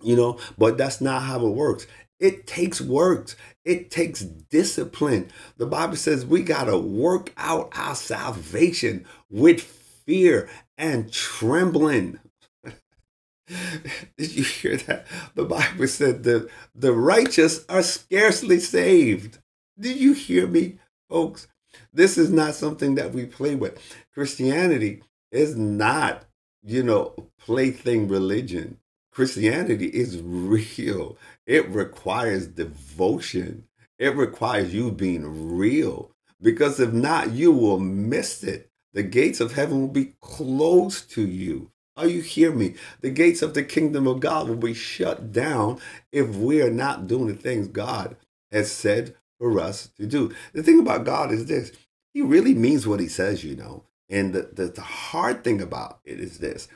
You 0.00 0.14
know, 0.14 0.38
but 0.56 0.78
that's 0.78 1.00
not 1.00 1.22
how 1.22 1.44
it 1.44 1.50
works. 1.50 1.88
It 2.20 2.46
takes 2.46 2.80
work. 2.80 3.34
It 3.64 3.90
takes 3.90 4.20
discipline. 4.20 5.30
The 5.56 5.66
Bible 5.66 5.96
says 5.96 6.24
we 6.24 6.42
got 6.42 6.64
to 6.64 6.78
work 6.78 7.32
out 7.36 7.72
our 7.74 7.96
salvation 7.96 9.06
with 9.28 9.77
fear 10.08 10.48
and 10.78 11.12
trembling. 11.12 12.18
Did 14.16 14.32
you 14.32 14.42
hear 14.42 14.78
that? 14.78 15.06
The 15.34 15.44
Bible 15.44 15.86
said 15.86 16.22
the, 16.22 16.48
the 16.74 16.92
righteous 16.92 17.66
are 17.68 17.82
scarcely 17.82 18.58
saved. 18.58 19.38
Did 19.78 19.98
you 19.98 20.14
hear 20.14 20.46
me, 20.46 20.78
folks? 21.10 21.46
This 21.92 22.16
is 22.16 22.30
not 22.30 22.54
something 22.54 22.94
that 22.94 23.12
we 23.12 23.26
play 23.26 23.54
with. 23.54 23.78
Christianity 24.14 25.02
is 25.30 25.56
not, 25.56 26.24
you 26.62 26.82
know, 26.82 27.14
plaything 27.38 28.08
religion. 28.08 28.78
Christianity 29.12 29.88
is 29.88 30.22
real. 30.22 31.18
It 31.46 31.68
requires 31.68 32.46
devotion. 32.46 33.64
It 33.98 34.16
requires 34.16 34.72
you 34.72 34.90
being 34.90 35.58
real. 35.58 36.12
Because 36.40 36.80
if 36.80 36.92
not, 36.92 37.32
you 37.32 37.52
will 37.52 37.80
miss 37.80 38.42
it. 38.42 38.67
The 38.94 39.02
gates 39.02 39.40
of 39.40 39.54
heaven 39.54 39.80
will 39.80 39.88
be 39.88 40.14
closed 40.20 41.10
to 41.12 41.22
you. 41.22 41.70
Are 41.96 42.06
you 42.06 42.22
hear 42.22 42.52
me? 42.52 42.74
The 43.00 43.10
gates 43.10 43.42
of 43.42 43.54
the 43.54 43.64
kingdom 43.64 44.06
of 44.06 44.20
God 44.20 44.48
will 44.48 44.56
be 44.56 44.74
shut 44.74 45.32
down 45.32 45.80
if 46.12 46.28
we 46.36 46.62
are 46.62 46.70
not 46.70 47.06
doing 47.08 47.26
the 47.26 47.34
things 47.34 47.68
God 47.68 48.16
has 48.52 48.70
said 48.70 49.14
for 49.38 49.58
us 49.60 49.88
to 49.98 50.06
do. 50.06 50.32
The 50.52 50.62
thing 50.62 50.78
about 50.78 51.04
God 51.04 51.32
is 51.32 51.46
this 51.46 51.72
He 52.14 52.22
really 52.22 52.54
means 52.54 52.86
what 52.86 53.00
He 53.00 53.08
says, 53.08 53.44
you 53.44 53.56
know. 53.56 53.84
And 54.08 54.32
the, 54.32 54.50
the, 54.52 54.66
the 54.66 54.80
hard 54.80 55.44
thing 55.44 55.60
about 55.60 56.00
it 56.04 56.20
is 56.20 56.38
this 56.38 56.68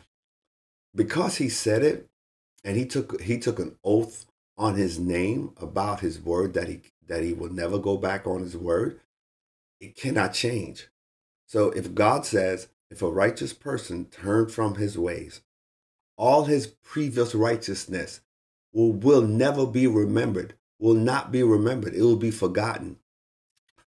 because 0.95 1.37
He 1.37 1.49
said 1.49 1.83
it 1.83 2.09
and 2.65 2.77
He 2.77 2.85
took 2.85 3.21
He 3.23 3.39
took 3.39 3.59
an 3.59 3.77
oath 3.85 4.27
on 4.59 4.75
His 4.75 4.99
name 4.99 5.53
about 5.61 6.01
His 6.01 6.21
word 6.21 6.55
that 6.55 6.69
He 6.69 6.81
that 7.07 7.23
He 7.23 7.33
will 7.33 7.53
never 7.53 7.79
go 7.79 7.97
back 7.97 8.27
on 8.27 8.43
His 8.43 8.57
word, 8.57 9.01
it 9.81 9.97
cannot 9.97 10.35
change. 10.35 10.89
So 11.47 11.71
if 11.71 11.95
God 11.95 12.25
says, 12.25 12.69
if 12.91 13.03
a 13.03 13.11
righteous 13.11 13.53
person 13.53 14.07
turn 14.07 14.49
from 14.49 14.77
his 14.77 14.99
ways, 14.99 15.41
all 16.17 16.45
his 16.45 16.67
previous 16.67 17.35
righteousness 17.35 18.21
will, 18.73 18.93
will 18.93 19.23
never 19.23 19.67
be 19.67 19.87
remembered, 19.87 20.55
will 20.79 20.95
not 20.95 21.33
be 21.33 21.43
remembered. 21.43 21.95
It 21.95 22.03
will 22.03 22.17
be 22.17 22.31
forgotten. 22.31 22.99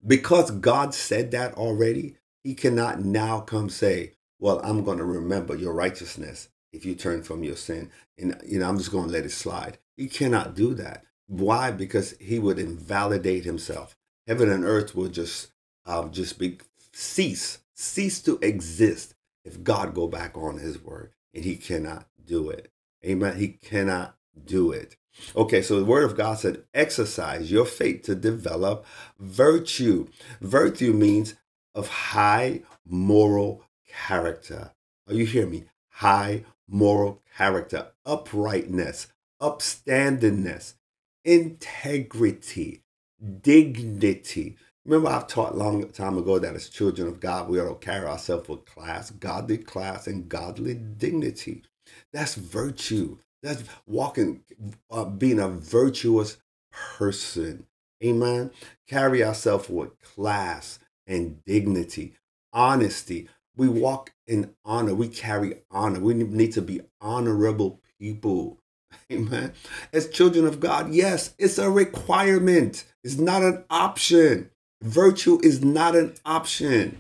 Because 0.06 0.52
God 0.52 0.94
said 0.94 1.32
that 1.32 1.54
already, 1.56 2.16
he 2.44 2.56
cannot 2.56 3.04
now 3.04 3.40
come 3.42 3.70
say, 3.70 4.14
Well, 4.40 4.60
I'm 4.64 4.84
going 4.84 4.98
to 4.98 5.06
remember 5.06 5.56
your 5.56 5.74
righteousness 5.74 6.50
if 6.74 6.86
you 6.86 6.96
turn 6.96 7.24
from 7.24 7.44
your 7.44 7.56
sin. 7.56 7.92
And 8.18 8.40
you 8.46 8.60
know, 8.60 8.68
I'm 8.68 8.78
just 8.78 8.92
going 8.92 9.08
to 9.08 9.14
let 9.14 9.26
it 9.26 9.32
slide. 9.32 9.78
He 9.98 10.08
cannot 10.08 10.56
do 10.56 10.74
that. 10.76 11.04
Why? 11.28 11.72
Because 11.72 12.16
he 12.20 12.40
would 12.40 12.60
invalidate 12.60 13.46
himself. 13.46 13.96
Heaven 14.28 14.50
and 14.50 14.66
earth 14.66 14.96
will 14.96 15.10
just 15.10 15.52
uh, 15.86 16.08
just 16.10 16.40
be 16.40 16.58
cease 17.02 17.60
cease 17.74 18.22
to 18.22 18.38
exist 18.42 19.16
if 19.44 19.64
God 19.64 19.96
go 19.96 20.08
back 20.08 20.38
on 20.38 20.58
his 20.60 20.82
word 20.82 21.12
and 21.34 21.44
he 21.44 21.56
cannot 21.56 22.08
do 22.24 22.50
it. 22.50 22.72
Amen. 23.04 23.38
He 23.38 23.50
cannot 23.50 24.16
do 24.46 24.72
it. 24.72 24.98
Okay, 25.36 25.62
so 25.62 25.80
the 25.80 25.86
word 25.86 26.04
of 26.04 26.16
God 26.16 26.38
said, 26.38 26.64
exercise 26.74 27.52
your 27.52 27.66
faith 27.66 28.04
to 28.04 28.16
develop 28.16 28.86
virtue. 29.20 30.08
Virtue 30.40 30.94
means 30.94 31.34
of 31.74 31.88
high 31.88 32.62
moral 32.86 33.64
character. 33.88 34.72
Are 35.08 35.14
you 35.14 35.26
hear 35.26 35.48
me? 35.48 35.66
high 36.02 36.44
moral 36.68 37.22
character, 37.38 37.88
uprightness, 38.06 39.08
upstandingness, 39.40 40.74
integrity, 41.24 42.82
dignity. 43.42 44.58
Remember, 44.86 45.10
I've 45.10 45.28
taught 45.28 45.56
long 45.56 45.88
time 45.90 46.18
ago 46.18 46.40
that 46.40 46.56
as 46.56 46.68
children 46.68 47.08
of 47.08 47.20
God, 47.20 47.48
we 47.48 47.60
ought 47.60 47.70
to 47.70 47.86
carry 47.86 48.08
ourselves 48.08 48.50
with 48.50 48.66
class, 48.66 49.12
godly 49.12 49.60
class, 49.60 50.08
and 50.08 50.28
godly 50.28 50.74
dignity. 50.74 51.64
That's 52.12 52.34
virtue. 52.36 53.18
That's 53.44 53.64
walking, 53.86 54.44
uh, 54.90 55.06
being 55.06 55.40
a 55.40 55.50
virtuous 55.50 56.38
person. 56.72 57.68
Amen. 58.04 58.52
Carry 58.88 59.24
ourselves 59.24 59.70
with 59.70 60.00
class 60.02 60.80
and 61.06 61.44
dignity, 61.46 62.16
honesty. 62.52 63.30
We 63.56 63.68
walk 63.68 64.14
in 64.26 64.56
honor. 64.66 64.96
We 64.96 65.10
carry 65.10 65.62
honor. 65.70 66.00
We 66.00 66.16
need 66.16 66.54
to 66.54 66.62
be 66.62 66.82
honorable 67.00 67.82
people. 68.00 68.60
Amen. 69.12 69.54
As 69.94 70.10
children 70.10 70.48
of 70.48 70.60
God, 70.60 70.92
yes, 70.92 71.36
it's 71.38 71.60
a 71.60 71.70
requirement. 71.70 72.86
It's 73.04 73.18
not 73.18 73.44
an 73.44 73.64
option. 73.70 74.50
Virtue 74.82 75.40
is 75.44 75.64
not 75.64 75.96
an 75.96 76.16
option. 76.26 77.00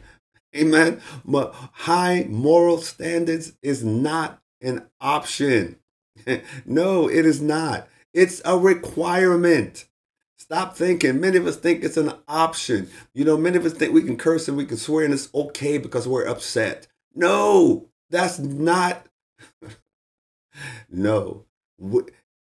Amen. 0.55 1.01
But 1.25 1.53
high 1.53 2.25
moral 2.29 2.77
standards 2.79 3.53
is 3.61 3.83
not 3.83 4.41
an 4.61 4.85
option. 4.99 5.77
no, 6.65 7.07
it 7.09 7.25
is 7.25 7.41
not. 7.41 7.87
It's 8.13 8.41
a 8.45 8.57
requirement. 8.57 9.85
Stop 10.37 10.75
thinking. 10.75 11.21
Many 11.21 11.37
of 11.37 11.47
us 11.47 11.55
think 11.55 11.83
it's 11.83 11.97
an 11.97 12.13
option. 12.27 12.89
You 13.13 13.23
know, 13.23 13.37
many 13.37 13.57
of 13.57 13.65
us 13.65 13.73
think 13.73 13.93
we 13.93 14.03
can 14.03 14.17
curse 14.17 14.47
and 14.47 14.57
we 14.57 14.65
can 14.65 14.77
swear 14.77 15.05
and 15.05 15.13
it's 15.13 15.33
okay 15.33 15.77
because 15.77 16.07
we're 16.07 16.27
upset. 16.27 16.87
No, 17.15 17.87
that's 18.09 18.39
not. 18.39 19.05
no, 20.89 21.45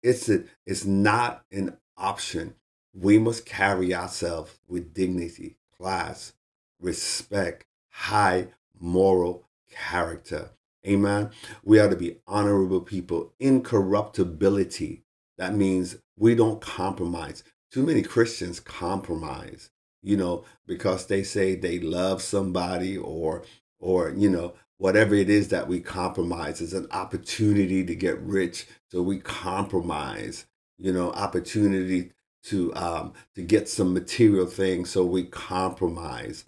it's 0.01 0.29
a, 0.29 0.43
it's 0.65 0.85
not 0.85 1.43
an 1.51 1.77
option. 1.97 2.55
We 2.93 3.19
must 3.19 3.45
carry 3.45 3.93
ourselves 3.93 4.59
with 4.67 4.93
dignity, 4.93 5.57
class, 5.77 6.33
respect, 6.79 7.65
high 7.89 8.47
moral 8.79 9.47
character. 9.69 10.51
Amen. 10.87 11.31
We 11.63 11.79
are 11.79 11.89
to 11.89 11.95
be 11.95 12.17
honorable 12.27 12.81
people, 12.81 13.33
incorruptibility. 13.39 15.03
That 15.37 15.55
means 15.55 15.97
we 16.17 16.35
don't 16.35 16.61
compromise. 16.61 17.43
Too 17.71 17.83
many 17.83 18.01
Christians 18.01 18.59
compromise, 18.59 19.69
you 20.01 20.17
know, 20.17 20.45
because 20.65 21.05
they 21.05 21.23
say 21.23 21.55
they 21.55 21.79
love 21.79 22.21
somebody 22.21 22.97
or 22.97 23.43
or 23.79 24.09
you 24.11 24.29
know, 24.29 24.53
whatever 24.77 25.15
it 25.15 25.29
is 25.29 25.49
that 25.49 25.67
we 25.67 25.79
compromise 25.79 26.61
is 26.61 26.73
an 26.73 26.87
opportunity 26.91 27.85
to 27.85 27.95
get 27.95 28.19
rich. 28.19 28.67
So 28.89 29.01
we 29.01 29.19
compromise, 29.19 30.45
you 30.77 30.91
know, 30.91 31.11
opportunity 31.11 32.11
to 32.43 32.73
um 32.75 33.13
to 33.35 33.41
get 33.41 33.69
some 33.69 33.93
material 33.93 34.45
things. 34.45 34.89
So 34.89 35.05
we 35.05 35.23
compromise. 35.23 36.45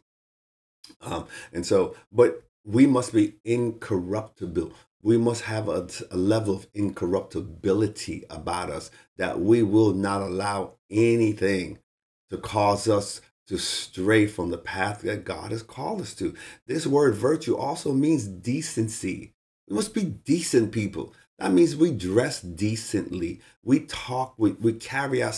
Um, 1.02 1.28
and 1.52 1.66
so, 1.66 1.96
but 2.12 2.44
we 2.64 2.86
must 2.86 3.14
be 3.14 3.36
incorruptible. 3.44 4.74
We 5.04 5.18
must 5.18 5.44
have 5.44 5.68
a, 5.68 5.88
a, 6.12 6.18
level 6.18 6.56
of 6.56 6.68
incorruptibility 6.76 8.24
about 8.30 8.70
us 8.70 8.92
that 9.18 9.40
we 9.40 9.64
will 9.64 9.94
not 9.94 10.22
allow 10.22 10.74
anything 10.92 11.80
to 12.30 12.38
cause 12.38 12.88
us 12.88 13.22
to 13.48 13.58
stray 13.58 14.28
from 14.28 14.52
the 14.52 14.58
path 14.58 15.02
that 15.02 15.26
God 15.26 15.52
has 15.52 15.64
called 15.64 16.02
us 16.02 16.14
to. 16.16 16.36
This 16.68 16.86
word 16.86 17.16
virtue 17.16 17.58
also 17.58 17.94
means 17.94 18.28
decency. 18.28 19.34
We 19.68 19.76
must 19.76 19.94
be 19.94 20.04
decent 20.04 20.72
people. 20.72 21.14
That 21.42 21.54
means 21.54 21.76
we 21.76 21.90
dress 21.92 22.40
decently. 22.40 23.40
We 23.64 23.80
talk, 23.80 24.36
we, 24.38 24.52
we 24.52 24.74
carry 24.74 25.24
our, 25.24 25.34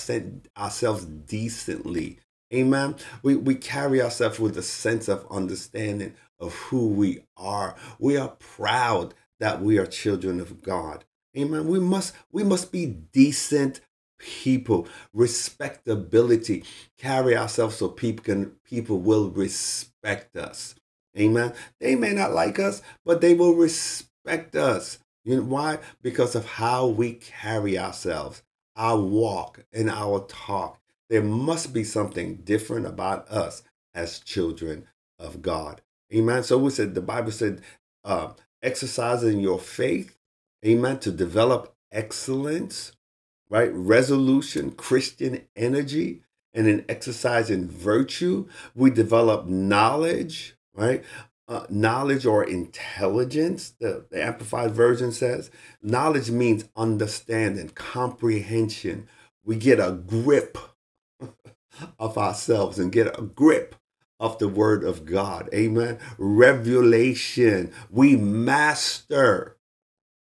ourselves 0.57 1.05
decently. 1.05 2.19
Amen. 2.53 2.97
We, 3.21 3.37
we 3.37 3.55
carry 3.55 4.01
ourselves 4.01 4.37
with 4.37 4.57
a 4.57 4.63
sense 4.63 5.07
of 5.07 5.25
understanding 5.31 6.15
of 6.41 6.53
who 6.55 6.89
we 6.89 7.21
are. 7.37 7.77
We 7.99 8.17
are 8.17 8.35
proud 8.37 9.13
that 9.39 9.61
we 9.61 9.77
are 9.77 9.85
children 9.85 10.41
of 10.41 10.61
God. 10.61 11.05
Amen. 11.37 11.67
We 11.67 11.79
must 11.79 12.13
we 12.33 12.43
must 12.43 12.73
be 12.73 12.85
decent 12.85 13.79
people, 14.19 14.89
respectability, 15.13 16.65
carry 16.97 17.35
ourselves 17.35 17.77
so 17.77 17.87
people 17.87 18.25
can 18.25 18.51
people 18.65 18.99
will 18.99 19.29
respect 19.29 20.35
us. 20.35 20.75
Amen. 21.17 21.53
They 21.79 21.95
may 21.95 22.11
not 22.11 22.33
like 22.33 22.59
us, 22.59 22.81
but 23.05 23.21
they 23.21 23.33
will 23.33 23.55
respect 23.55 24.55
us. 24.55 24.99
You 25.23 25.37
know 25.37 25.43
why? 25.43 25.79
Because 26.01 26.35
of 26.35 26.45
how 26.45 26.87
we 26.87 27.13
carry 27.13 27.77
ourselves, 27.77 28.43
our 28.75 28.97
walk 28.97 29.65
and 29.71 29.89
our 29.89 30.25
talk. 30.27 30.79
There 31.09 31.23
must 31.23 31.73
be 31.73 31.83
something 31.83 32.37
different 32.37 32.85
about 32.85 33.29
us 33.29 33.63
as 33.93 34.19
children 34.19 34.87
of 35.19 35.41
God. 35.41 35.81
Amen. 36.13 36.43
So 36.43 36.57
we 36.57 36.71
said 36.71 36.93
the 36.93 37.01
Bible 37.01 37.31
said, 37.31 37.61
uh, 38.03 38.29
exercising 38.61 39.39
your 39.39 39.59
faith, 39.59 40.17
amen, 40.65 40.99
to 40.99 41.11
develop 41.11 41.75
excellence, 41.91 42.91
right? 43.49 43.71
Resolution, 43.73 44.71
Christian 44.71 45.45
energy, 45.55 46.21
and 46.53 46.67
in 46.67 46.85
exercising 46.87 47.67
virtue, 47.67 48.47
we 48.75 48.91
develop 48.91 49.47
knowledge, 49.47 50.55
right? 50.73 51.03
Uh, 51.47 51.65
knowledge 51.69 52.25
or 52.25 52.43
intelligence, 52.43 53.73
the, 53.79 54.05
the 54.09 54.23
Amplified 54.23 54.71
Version 54.71 55.11
says. 55.11 55.51
Knowledge 55.81 56.31
means 56.31 56.65
understanding, 56.75 57.69
comprehension. 57.69 59.07
We 59.43 59.57
get 59.57 59.79
a 59.79 59.91
grip 59.91 60.57
of 61.99 62.17
ourselves 62.17 62.79
and 62.79 62.91
get 62.91 63.19
a 63.19 63.21
grip 63.23 63.75
of 64.19 64.39
the 64.39 64.47
word 64.47 64.83
of 64.83 65.05
God. 65.05 65.49
Amen. 65.53 65.99
Revelation. 66.17 67.73
We 67.89 68.15
master 68.15 69.57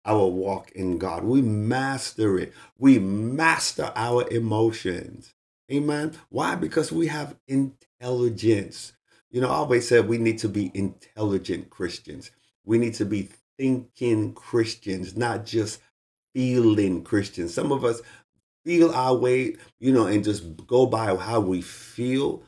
our 0.06 0.28
walk 0.28 0.72
in 0.72 0.98
God. 0.98 1.24
We 1.24 1.42
master 1.42 2.40
it. 2.40 2.54
We 2.78 3.00
master 3.00 3.92
our 3.96 4.28
emotions. 4.30 5.34
Amen. 5.72 6.14
Why? 6.30 6.56
Because 6.56 6.92
we 6.92 7.08
have 7.08 7.36
intelligence. 7.48 8.94
You 9.32 9.40
know, 9.42 9.48
I 9.48 9.54
always 9.56 9.88
said 9.88 10.08
we 10.08 10.18
need 10.18 10.40
to 10.40 10.50
be 10.50 10.72
intelligent 10.74 11.70
Christians. 11.70 12.32
We 12.66 12.78
need 12.78 12.94
to 12.96 13.06
be 13.06 13.30
thinking 13.58 14.34
Christians, 14.34 15.16
not 15.16 15.46
just 15.46 15.80
feeling 16.34 17.04
Christians. 17.04 17.54
Some 17.54 17.72
of 17.72 17.86
us 17.86 18.02
feel 18.66 18.92
our 18.92 19.16
way, 19.16 19.56
you 19.80 19.94
know, 19.94 20.06
and 20.06 20.24
just 20.24 20.68
go 20.68 20.86
by 20.86 21.16
how 21.16 21.40
we 21.40 21.62
feel, 21.62 22.44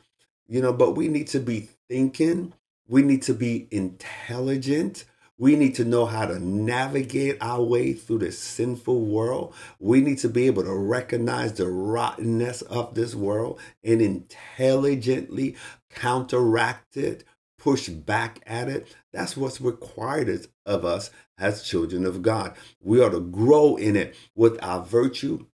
you 0.46 0.60
know, 0.60 0.72
but 0.72 0.94
we 0.94 1.08
need 1.08 1.28
to 1.28 1.40
be 1.40 1.68
thinking, 1.88 2.52
we 2.86 3.02
need 3.02 3.22
to 3.22 3.34
be 3.34 3.66
intelligent. 3.70 5.04
We 5.36 5.56
need 5.56 5.74
to 5.76 5.84
know 5.84 6.06
how 6.06 6.26
to 6.26 6.38
navigate 6.38 7.38
our 7.40 7.60
way 7.60 7.92
through 7.92 8.18
this 8.18 8.38
sinful 8.38 9.00
world. 9.00 9.52
We 9.80 10.00
need 10.00 10.18
to 10.18 10.28
be 10.28 10.46
able 10.46 10.62
to 10.62 10.74
recognize 10.74 11.54
the 11.54 11.66
rottenness 11.66 12.62
of 12.62 12.94
this 12.94 13.16
world 13.16 13.58
and 13.82 14.00
intelligently 14.00 15.56
counteract 15.94 16.96
it, 16.96 17.24
push 17.58 17.88
back 17.88 18.40
at 18.46 18.68
it. 18.68 18.94
That's 19.12 19.36
what's 19.36 19.60
required 19.60 20.46
of 20.66 20.84
us 20.84 21.10
as 21.38 21.62
children 21.62 22.04
of 22.06 22.22
God. 22.22 22.54
We 22.80 23.02
are 23.02 23.10
to 23.10 23.20
grow 23.20 23.76
in 23.76 23.96
it 23.96 24.14
with 24.34 24.62
our 24.62 24.82
virtue 24.84 25.46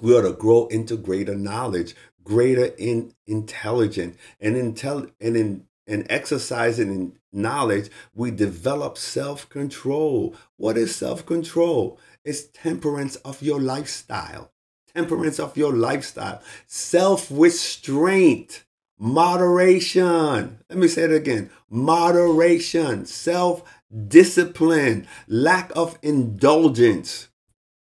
we 0.00 0.16
are 0.16 0.22
to 0.22 0.32
grow 0.32 0.66
into 0.68 0.96
greater 0.96 1.34
knowledge, 1.34 1.94
greater 2.24 2.66
in 2.78 3.14
intelligence, 3.26 4.16
and 4.40 4.56
intel 4.56 5.10
and 5.20 5.36
in 5.36 5.66
and 5.86 6.06
exercising 6.08 6.88
in 6.88 7.18
knowledge, 7.32 7.90
we 8.14 8.30
develop 8.30 8.96
self-control. 8.96 10.36
What 10.56 10.78
is 10.78 10.94
self-control? 10.94 11.98
It's 12.24 12.44
temperance 12.44 13.16
of 13.16 13.42
your 13.42 13.60
lifestyle. 13.60 14.52
Temperance 14.94 15.40
of 15.40 15.56
your 15.56 15.72
lifestyle. 15.72 16.40
Self-restraint. 16.68 18.64
Moderation. 19.02 20.58
Let 20.68 20.78
me 20.78 20.86
say 20.86 21.04
it 21.04 21.12
again. 21.12 21.48
Moderation. 21.70 23.06
Self-discipline. 23.06 25.06
Lack 25.26 25.74
of 25.74 25.98
indulgence. 26.02 27.28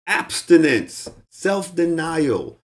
Abstinence 0.05 1.09
self 1.31 1.73
denial. 1.75 2.61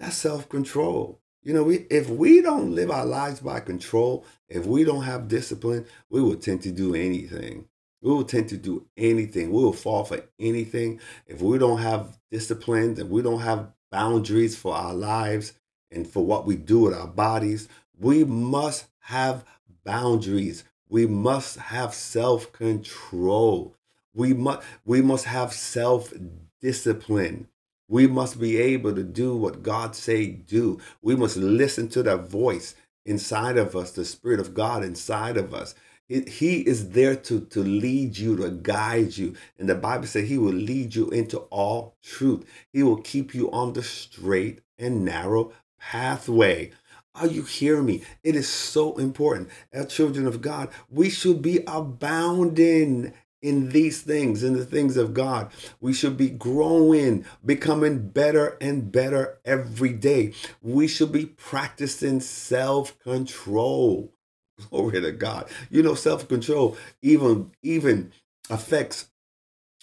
That's 0.00 0.16
self 0.16 0.48
control. 0.48 1.20
You 1.42 1.54
know, 1.54 1.62
we, 1.62 1.86
if 1.88 2.10
we 2.10 2.42
don't 2.42 2.74
live 2.74 2.90
our 2.90 3.06
lives 3.06 3.38
by 3.40 3.60
control, 3.60 4.26
if 4.48 4.66
we 4.66 4.82
don't 4.82 5.04
have 5.04 5.28
discipline, 5.28 5.86
we 6.10 6.20
will 6.20 6.36
tend 6.36 6.62
to 6.62 6.72
do 6.72 6.96
anything. 6.96 7.66
We 8.02 8.12
will 8.12 8.24
tend 8.24 8.48
to 8.50 8.56
do 8.56 8.86
anything. 8.96 9.52
We 9.52 9.62
will 9.62 9.72
fall 9.72 10.04
for 10.04 10.20
anything. 10.38 11.00
If 11.26 11.42
we 11.42 11.58
don't 11.58 11.78
have 11.78 12.18
discipline, 12.30 12.96
if 12.98 13.06
we 13.06 13.22
don't 13.22 13.40
have 13.40 13.70
boundaries 13.90 14.56
for 14.56 14.74
our 14.74 14.94
lives 14.94 15.54
and 15.90 16.06
for 16.06 16.24
what 16.24 16.46
we 16.46 16.56
do 16.56 16.80
with 16.80 16.94
our 16.94 17.06
bodies, 17.06 17.68
we 17.98 18.24
must 18.24 18.86
have 19.00 19.44
boundaries. 19.84 20.64
We 20.88 21.06
must 21.06 21.58
have 21.58 21.94
self 21.94 22.52
control. 22.52 23.74
We 24.14 24.34
must 24.34 24.66
we 24.84 25.02
must 25.02 25.24
have 25.26 25.52
self-discipline. 25.52 27.48
We 27.88 28.06
must 28.06 28.38
be 28.38 28.58
able 28.58 28.94
to 28.94 29.02
do 29.02 29.34
what 29.36 29.62
God 29.62 29.96
say 29.96 30.26
do. 30.26 30.78
We 31.00 31.16
must 31.16 31.36
listen 31.36 31.88
to 31.90 32.02
that 32.02 32.28
voice 32.28 32.74
inside 33.06 33.56
of 33.56 33.74
us, 33.74 33.92
the 33.92 34.04
Spirit 34.04 34.40
of 34.40 34.52
God 34.54 34.84
inside 34.84 35.38
of 35.38 35.54
us. 35.54 35.74
He 36.08 36.60
is 36.60 36.90
there 36.90 37.16
to, 37.16 37.40
to 37.40 37.60
lead 37.60 38.16
you, 38.16 38.36
to 38.36 38.50
guide 38.50 39.16
you. 39.16 39.34
And 39.58 39.68
the 39.68 39.74
Bible 39.74 40.06
said 40.06 40.24
he 40.24 40.38
will 40.38 40.54
lead 40.54 40.94
you 40.94 41.10
into 41.10 41.38
all 41.50 41.96
truth. 42.02 42.46
He 42.72 42.82
will 42.82 42.96
keep 42.96 43.34
you 43.34 43.50
on 43.50 43.74
the 43.74 43.82
straight 43.82 44.60
and 44.78 45.04
narrow 45.04 45.52
pathway. 45.78 46.72
Are 47.14 47.26
you 47.26 47.42
hearing 47.42 47.86
me? 47.86 48.02
It 48.22 48.36
is 48.36 48.48
so 48.48 48.96
important. 48.96 49.48
As 49.72 49.92
children 49.92 50.26
of 50.26 50.40
God, 50.40 50.68
we 50.88 51.10
should 51.10 51.42
be 51.42 51.60
abounding 51.66 53.12
in 53.40 53.70
these 53.70 54.02
things, 54.02 54.42
in 54.42 54.54
the 54.54 54.64
things 54.64 54.96
of 54.96 55.14
God. 55.14 55.50
We 55.80 55.92
should 55.92 56.16
be 56.16 56.28
growing, 56.28 57.24
becoming 57.44 58.08
better 58.08 58.56
and 58.60 58.90
better 58.90 59.38
every 59.44 59.92
day. 59.92 60.32
We 60.62 60.88
should 60.88 61.12
be 61.12 61.26
practicing 61.26 62.20
self 62.20 62.98
control. 63.00 64.12
Glory 64.70 65.00
to 65.00 65.12
God. 65.12 65.48
You 65.70 65.82
know, 65.82 65.94
self 65.94 66.28
control 66.28 66.76
even 67.02 67.52
even 67.62 68.12
affects 68.50 69.08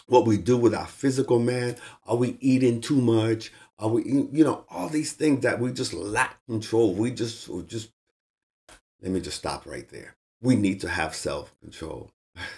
what 0.07 0.25
we 0.25 0.37
do 0.37 0.57
with 0.57 0.75
our 0.75 0.85
physical 0.85 1.39
man. 1.39 1.77
Are 2.05 2.15
we 2.17 2.37
eating 2.39 2.81
too 2.81 3.01
much? 3.01 3.51
Are 3.77 3.89
we, 3.89 4.03
you 4.05 4.43
know, 4.43 4.65
all 4.69 4.87
these 4.87 5.13
things 5.13 5.43
that 5.43 5.59
we 5.59 5.71
just 5.73 5.93
lack 5.93 6.37
control. 6.47 6.93
We 6.93 7.11
just, 7.11 7.49
just, 7.67 7.91
let 9.01 9.11
me 9.11 9.19
just 9.19 9.37
stop 9.37 9.65
right 9.65 9.87
there. 9.89 10.15
We 10.41 10.55
need 10.55 10.81
to 10.81 10.89
have 10.89 11.13
self 11.15 11.53
control. 11.61 12.11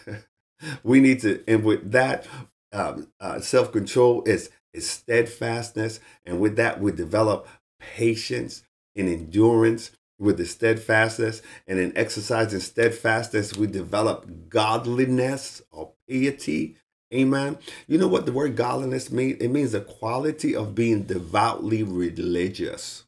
we 0.84 0.99
need 0.99 1.21
to, 1.21 1.43
and 1.47 1.63
with 1.63 1.91
that, 1.91 2.27
um, 2.71 3.12
uh, 3.19 3.39
self 3.39 3.71
control 3.71 4.23
is 4.23 4.49
is 4.73 4.89
steadfastness, 4.89 5.99
and 6.25 6.39
with 6.39 6.56
that, 6.58 6.80
we 6.80 6.91
develop 6.91 7.47
patience 7.80 8.63
and 8.95 9.10
endurance. 9.10 9.91
With 10.19 10.38
the 10.39 10.47
steadfastness, 10.47 11.43
and 11.67 11.77
in 11.77 11.95
exercising 11.95 12.60
steadfastness, 12.60 13.56
we 13.56 13.67
develop 13.67 14.49
godliness 14.49 15.62
or 15.71 15.93
piety. 16.10 16.75
Amen. 17.13 17.58
You 17.88 17.98
know 17.98 18.08
what 18.08 18.26
the 18.26 18.34
word 18.34 18.56
godliness 18.56 19.12
means? 19.12 19.41
It 19.41 19.50
means 19.50 19.72
the 19.72 19.82
quality 19.82 20.56
of 20.56 20.76
being 20.76 21.04
devoutly 21.04 21.84
religious. 21.84 23.06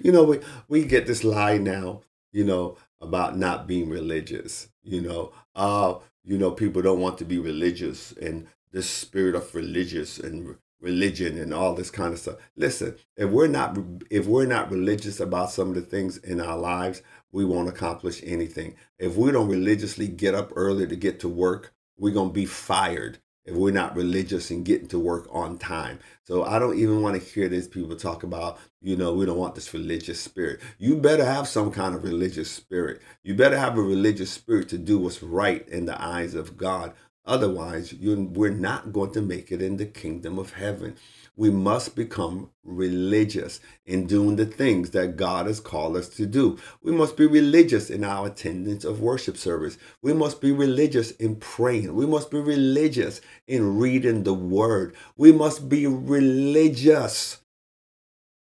You 0.00 0.12
know, 0.12 0.24
we, 0.24 0.40
we 0.68 0.84
get 0.84 1.06
this 1.06 1.24
lie 1.24 1.56
now, 1.56 2.02
you 2.32 2.44
know, 2.44 2.76
about 3.00 3.38
not 3.38 3.66
being 3.66 3.88
religious. 3.88 4.68
You 4.82 5.00
know, 5.00 5.32
uh, 5.54 5.94
you 6.24 6.36
know, 6.36 6.50
people 6.50 6.82
don't 6.82 7.00
want 7.00 7.16
to 7.18 7.24
be 7.24 7.38
religious 7.38 8.12
and 8.12 8.46
this 8.72 8.90
spirit 8.90 9.34
of 9.34 9.54
religious 9.54 10.18
and 10.18 10.56
religion 10.80 11.38
and 11.38 11.54
all 11.54 11.74
this 11.74 11.90
kind 11.90 12.12
of 12.12 12.18
stuff. 12.18 12.36
Listen, 12.56 12.96
if 13.16 13.30
we're 13.30 13.46
not 13.46 13.78
if 14.10 14.26
we're 14.26 14.46
not 14.46 14.70
religious 14.70 15.18
about 15.20 15.50
some 15.50 15.68
of 15.70 15.74
the 15.74 15.80
things 15.80 16.18
in 16.18 16.40
our 16.40 16.58
lives, 16.58 17.02
we 17.32 17.44
won't 17.44 17.68
accomplish 17.68 18.20
anything. 18.24 18.76
If 18.98 19.16
we 19.16 19.32
don't 19.32 19.48
religiously 19.48 20.08
get 20.08 20.34
up 20.34 20.52
early 20.54 20.86
to 20.86 20.96
get 20.96 21.20
to 21.20 21.28
work, 21.28 21.73
we're 21.98 22.14
going 22.14 22.30
to 22.30 22.34
be 22.34 22.46
fired 22.46 23.18
if 23.44 23.54
we're 23.54 23.72
not 23.72 23.96
religious 23.96 24.50
and 24.50 24.64
getting 24.64 24.88
to 24.88 24.98
work 24.98 25.28
on 25.30 25.58
time. 25.58 25.98
So 26.24 26.44
I 26.44 26.58
don't 26.58 26.78
even 26.78 27.02
want 27.02 27.20
to 27.20 27.28
hear 27.28 27.48
these 27.48 27.68
people 27.68 27.94
talk 27.96 28.22
about, 28.22 28.58
you 28.80 28.96
know, 28.96 29.12
we 29.14 29.26
don't 29.26 29.38
want 29.38 29.54
this 29.54 29.74
religious 29.74 30.20
spirit. 30.20 30.60
You 30.78 30.96
better 30.96 31.24
have 31.24 31.46
some 31.46 31.70
kind 31.70 31.94
of 31.94 32.04
religious 32.04 32.50
spirit. 32.50 33.02
You 33.22 33.34
better 33.34 33.58
have 33.58 33.76
a 33.76 33.82
religious 33.82 34.30
spirit 34.30 34.68
to 34.70 34.78
do 34.78 34.98
what's 34.98 35.22
right 35.22 35.68
in 35.68 35.86
the 35.86 36.00
eyes 36.02 36.34
of 36.34 36.56
God. 36.56 36.94
Otherwise, 37.26 37.92
you 37.92 38.30
we're 38.34 38.50
not 38.50 38.92
going 38.92 39.12
to 39.12 39.22
make 39.22 39.50
it 39.52 39.62
in 39.62 39.76
the 39.76 39.86
kingdom 39.86 40.38
of 40.38 40.54
heaven 40.54 40.96
we 41.36 41.50
must 41.50 41.96
become 41.96 42.50
religious 42.62 43.60
in 43.84 44.06
doing 44.06 44.36
the 44.36 44.46
things 44.46 44.90
that 44.90 45.16
God 45.16 45.46
has 45.46 45.60
called 45.60 45.96
us 45.96 46.08
to 46.10 46.26
do. 46.26 46.58
We 46.82 46.92
must 46.92 47.16
be 47.16 47.26
religious 47.26 47.90
in 47.90 48.04
our 48.04 48.28
attendance 48.28 48.84
of 48.84 49.00
worship 49.00 49.36
service. 49.36 49.76
We 50.00 50.12
must 50.12 50.40
be 50.40 50.52
religious 50.52 51.10
in 51.12 51.36
praying. 51.36 51.94
We 51.94 52.06
must 52.06 52.30
be 52.30 52.38
religious 52.38 53.20
in 53.46 53.78
reading 53.78 54.22
the 54.22 54.34
word. 54.34 54.94
We 55.16 55.32
must 55.32 55.68
be 55.68 55.86
religious 55.86 57.38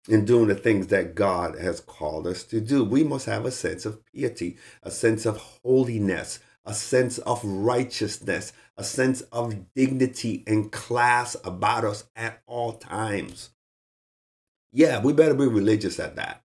in 0.07 0.25
doing 0.25 0.47
the 0.47 0.55
things 0.55 0.87
that 0.87 1.13
God 1.13 1.59
has 1.59 1.79
called 1.79 2.25
us 2.25 2.43
to 2.45 2.59
do. 2.59 2.83
We 2.83 3.03
must 3.03 3.27
have 3.27 3.45
a 3.45 3.51
sense 3.51 3.85
of 3.85 3.99
piety, 4.11 4.57
a 4.81 4.89
sense 4.89 5.27
of 5.27 5.37
holiness, 5.37 6.39
a 6.65 6.73
sense 6.73 7.17
of 7.19 7.43
righteousness, 7.43 8.53
a 8.77 8.83
sense 8.83 9.21
of 9.31 9.73
dignity 9.73 10.43
and 10.45 10.71
class 10.71 11.35
about 11.43 11.85
us 11.85 12.05
at 12.15 12.41
all 12.45 12.73
times. 12.73 13.51
Yeah, 14.71 15.01
we 15.01 15.13
better 15.13 15.33
be 15.33 15.47
religious 15.47 15.99
at 15.99 16.15
that. 16.15 16.43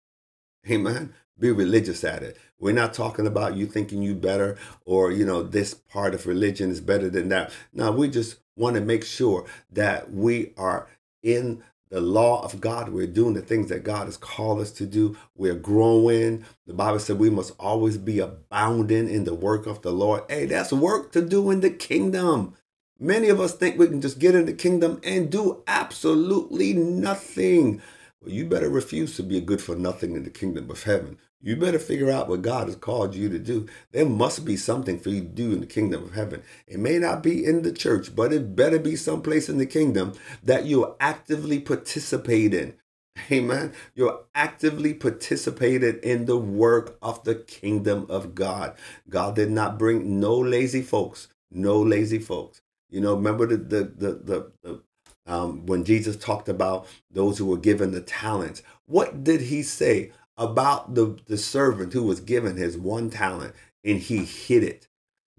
Amen. 0.71 1.13
Be 1.39 1.51
religious 1.51 2.05
at 2.05 2.23
it. 2.23 2.39
We're 2.59 2.73
not 2.73 2.95
talking 2.95 3.27
about 3.27 3.57
you 3.57 3.67
thinking 3.67 4.03
you 4.03 4.15
better 4.15 4.57
or, 4.85 5.11
you 5.11 5.27
know, 5.27 5.43
this 5.43 5.75
part 5.75 6.15
of 6.15 6.27
religion 6.27 6.71
is 6.71 6.81
better 6.81 7.11
than 7.11 7.29
that. 7.29 7.53
No, 7.73 7.93
we 7.93 8.09
just 8.09 8.39
want 8.57 8.77
to 8.77 8.81
make 8.81 9.05
sure 9.05 9.45
that 9.71 10.13
we 10.13 10.53
are 10.57 10.89
in 11.23 11.63
the 11.91 12.01
law 12.01 12.45
of 12.45 12.61
God. 12.61 12.91
We're 12.91 13.07
doing 13.07 13.35
the 13.35 13.43
things 13.43 13.69
that 13.69 13.85
God 13.85 14.07
has 14.07 14.17
called 14.17 14.61
us 14.61 14.71
to 14.73 14.87
do. 14.87 15.17
We're 15.37 15.55
growing. 15.55 16.45
The 16.67 16.75
Bible 16.75 16.99
said 16.99 17.19
we 17.19 17.31
must 17.31 17.53
always 17.59 17.99
be 17.99 18.21
abounding 18.21 19.09
in 19.09 19.25
the 19.25 19.35
work 19.35 19.67
of 19.67 19.83
the 19.83 19.93
Lord. 19.93 20.25
Hey, 20.29 20.47
that's 20.47 20.73
work 20.73 21.13
to 21.13 21.23
do 21.23 21.51
in 21.51 21.61
the 21.61 21.71
kingdom. 21.71 22.55
Many 23.01 23.29
of 23.29 23.41
us 23.41 23.55
think 23.55 23.79
we 23.79 23.89
can 23.89 24.01
just 24.01 24.19
get 24.19 24.35
in 24.35 24.47
the 24.47 24.53
kingdom 24.53 25.01
and 25.05 25.31
do 25.31 25.63
absolutely 25.67 26.73
nothing. 26.75 27.83
Well, 28.23 28.33
you 28.33 28.47
better 28.47 28.71
refuse 28.71 29.17
to 29.17 29.23
be 29.23 29.39
a 29.39 29.43
good 29.43 29.61
for 29.63 29.77
nothing 29.77 30.17
in 30.17 30.25
the 30.25 30.31
kingdom 30.31 30.71
of 30.71 30.85
heaven. 30.85 31.19
You 31.45 31.57
better 31.57 31.79
figure 31.79 32.11
out 32.11 32.29
what 32.29 32.41
God 32.41 32.69
has 32.69 32.77
called 32.77 33.15
you 33.15 33.29
to 33.29 33.39
do. 33.39 33.67
There 33.93 34.07
must 34.07 34.47
be 34.47 34.57
something 34.57 34.99
for 34.99 35.11
you 35.11 35.21
to 35.21 35.29
do 35.29 35.53
in 35.53 35.61
the 35.61 35.67
kingdom 35.67 36.05
of 36.05 36.15
heaven. 36.15 36.43
It 36.67 36.81
may 36.81 36.99
not 36.99 37.23
be 37.23 37.45
in 37.45 37.63
the 37.63 37.73
church, 37.73 38.17
but 38.17 38.33
it 38.33 38.57
better 38.57 38.79
be 38.79 38.97
someplace 38.97 39.51
in 39.51 39.59
the 39.59 39.67
kingdom 39.67 40.15
that 40.43 40.65
you 40.65 40.97
actively 41.01 41.61
participate 41.61 42.55
in. 42.55 42.77
Amen. 43.31 43.75
You're 43.95 44.23
actively 44.35 44.95
participated 44.95 45.97
in 45.99 46.25
the 46.25 46.39
work 46.39 46.97
of 47.03 47.23
the 47.25 47.35
kingdom 47.35 48.07
of 48.09 48.35
God. 48.35 48.75
God 49.11 49.37
did 49.37 49.51
not 49.51 49.79
bring 49.79 50.19
no 50.19 50.35
lazy 50.39 50.83
folks, 50.83 51.29
no 51.51 51.79
lazy 51.81 52.21
folks. 52.21 52.63
You 52.89 53.03
know, 53.03 53.15
remember 53.15 53.47
the 53.47 53.59
the 53.59 53.85
the 53.85 54.13
the, 54.15 54.53
the 54.63 54.83
um, 55.27 55.67
when 55.67 55.85
Jesus 55.85 56.17
talked 56.17 56.49
about 56.49 56.87
those 57.11 57.39
who 57.39 57.47
were 57.47 57.59
given 57.59 57.93
the 57.93 58.01
talents. 58.01 58.63
What 58.87 59.25
did 59.25 59.43
he 59.43 59.63
say? 59.63 60.13
About 60.37 60.95
the, 60.95 61.19
the 61.27 61.39
servant 61.39 61.93
who 61.93 62.03
was 62.03 62.21
given 62.21 62.57
his 62.57 62.77
one 62.77 63.11
talent 63.11 63.55
and 63.85 63.99
he 63.99 64.25
hid 64.25 64.63
it, 64.63 64.89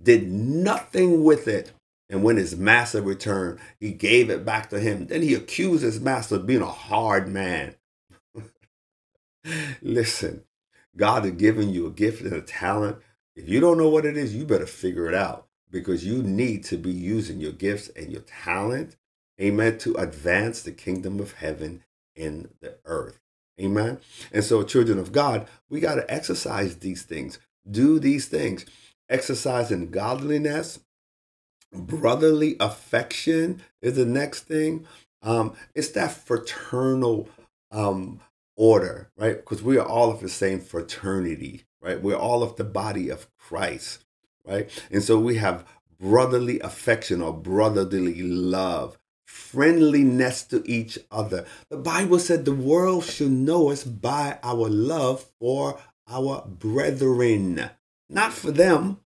did 0.01 0.29
nothing 0.29 1.23
with 1.23 1.47
it. 1.47 1.71
And 2.09 2.23
when 2.23 2.37
his 2.37 2.55
master 2.55 3.01
returned, 3.01 3.59
he 3.79 3.91
gave 3.91 4.29
it 4.29 4.45
back 4.45 4.69
to 4.69 4.79
him. 4.79 5.07
Then 5.07 5.23
he 5.23 5.33
accused 5.33 5.83
his 5.83 5.99
master 5.99 6.35
of 6.35 6.45
being 6.45 6.61
a 6.61 6.67
hard 6.67 7.27
man. 7.27 7.75
Listen, 9.81 10.43
God 10.95 11.23
has 11.25 11.33
given 11.33 11.73
you 11.73 11.87
a 11.87 11.91
gift 11.91 12.21
and 12.21 12.33
a 12.33 12.41
talent. 12.41 12.97
If 13.35 13.49
you 13.49 13.59
don't 13.59 13.77
know 13.77 13.89
what 13.89 14.05
it 14.05 14.15
is, 14.15 14.35
you 14.35 14.45
better 14.45 14.67
figure 14.67 15.07
it 15.07 15.15
out 15.15 15.47
because 15.71 16.05
you 16.05 16.23
need 16.23 16.63
to 16.65 16.77
be 16.77 16.91
using 16.91 17.41
your 17.41 17.51
gifts 17.51 17.89
and 17.89 18.11
your 18.11 18.21
talent, 18.21 18.95
amen, 19.41 19.77
to 19.79 19.95
advance 19.95 20.61
the 20.61 20.71
kingdom 20.71 21.19
of 21.19 21.33
heaven 21.33 21.83
in 22.15 22.49
the 22.61 22.77
earth. 22.85 23.19
Amen. 23.61 23.99
And 24.33 24.43
so, 24.43 24.63
children 24.63 24.99
of 24.99 25.11
God, 25.13 25.47
we 25.69 25.79
got 25.79 25.95
to 25.95 26.13
exercise 26.13 26.77
these 26.77 27.03
things, 27.03 27.39
do 27.69 27.99
these 27.99 28.27
things, 28.27 28.65
exercise 29.09 29.71
in 29.71 29.91
godliness, 29.91 30.79
brotherly 31.73 32.55
affection 32.59 33.61
is 33.81 33.95
the 33.95 34.05
next 34.05 34.41
thing. 34.41 34.85
Um, 35.21 35.55
it's 35.75 35.89
that 35.89 36.11
fraternal 36.11 37.29
um, 37.71 38.21
order, 38.57 39.11
right? 39.17 39.37
Because 39.37 39.63
we 39.63 39.77
are 39.77 39.87
all 39.87 40.11
of 40.11 40.21
the 40.21 40.29
same 40.29 40.59
fraternity, 40.59 41.63
right? 41.81 42.01
We're 42.01 42.17
all 42.17 42.43
of 42.43 42.55
the 42.57 42.63
body 42.63 43.09
of 43.09 43.27
Christ, 43.37 44.05
right? 44.45 44.69
And 44.91 45.03
so 45.03 45.19
we 45.19 45.37
have 45.37 45.65
brotherly 45.99 46.59
affection 46.61 47.21
or 47.21 47.33
brotherly 47.33 48.21
love 48.21 48.97
friendliness 49.35 50.43
to 50.43 50.63
each 50.65 50.97
other. 51.11 51.45
The 51.69 51.77
Bible 51.77 52.19
said 52.19 52.45
the 52.45 52.55
world 52.55 53.03
should 53.03 53.31
know 53.31 53.69
us 53.69 53.83
by 53.83 54.39
our 54.41 54.69
love 54.69 55.25
for 55.39 55.77
our 56.07 56.45
brethren, 56.47 57.69
not 58.09 58.31
for 58.31 58.51
them, 58.51 59.01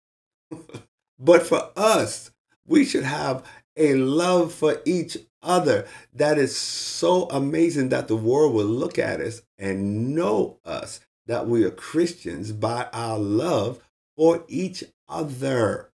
but 1.20 1.42
for 1.48 1.72
us. 1.76 2.30
We 2.68 2.86
should 2.86 3.06
have 3.06 3.44
a 3.76 3.96
love 3.96 4.54
for 4.54 4.82
each 4.86 5.18
other 5.42 5.88
that 6.13 6.38
is 6.38 6.56
so 6.56 7.24
amazing 7.30 7.89
that 7.89 8.08
the 8.08 8.15
world 8.15 8.54
will 8.54 8.65
look 8.65 9.00
at 9.00 9.20
us 9.20 9.42
and 9.58 10.15
know 10.15 10.60
us 10.63 11.00
that 11.26 11.48
we 11.48 11.63
are 11.63 11.72
Christians 11.72 12.52
by 12.52 12.88
our 12.94 13.18
love 13.18 13.80
for 14.15 14.44
each 14.48 14.84
other. 15.08 15.88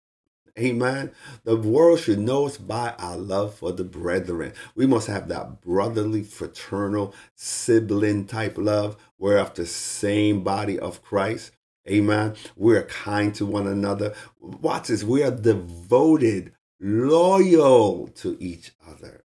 Amen. 0.58 1.12
The 1.44 1.56
world 1.56 2.00
should 2.00 2.18
know 2.18 2.46
us 2.46 2.58
by 2.58 2.94
our 2.98 3.16
love 3.16 3.54
for 3.54 3.72
the 3.72 3.84
brethren. 3.84 4.52
We 4.74 4.86
must 4.86 5.06
have 5.06 5.28
that 5.28 5.62
brotherly, 5.62 6.22
fraternal, 6.22 7.14
sibling 7.34 8.26
type 8.26 8.58
love. 8.58 8.96
We're 9.18 9.38
of 9.38 9.54
the 9.54 9.64
same 9.64 10.42
body 10.42 10.78
of 10.78 11.02
Christ. 11.02 11.52
Amen. 11.88 12.34
We're 12.54 12.84
kind 12.84 13.34
to 13.36 13.46
one 13.46 13.66
another. 13.66 14.14
Watch 14.40 14.88
this. 14.88 15.02
We 15.02 15.22
are 15.22 15.30
devoted, 15.30 16.52
loyal 16.78 18.08
to 18.08 18.36
each 18.38 18.72
other. 18.86 19.24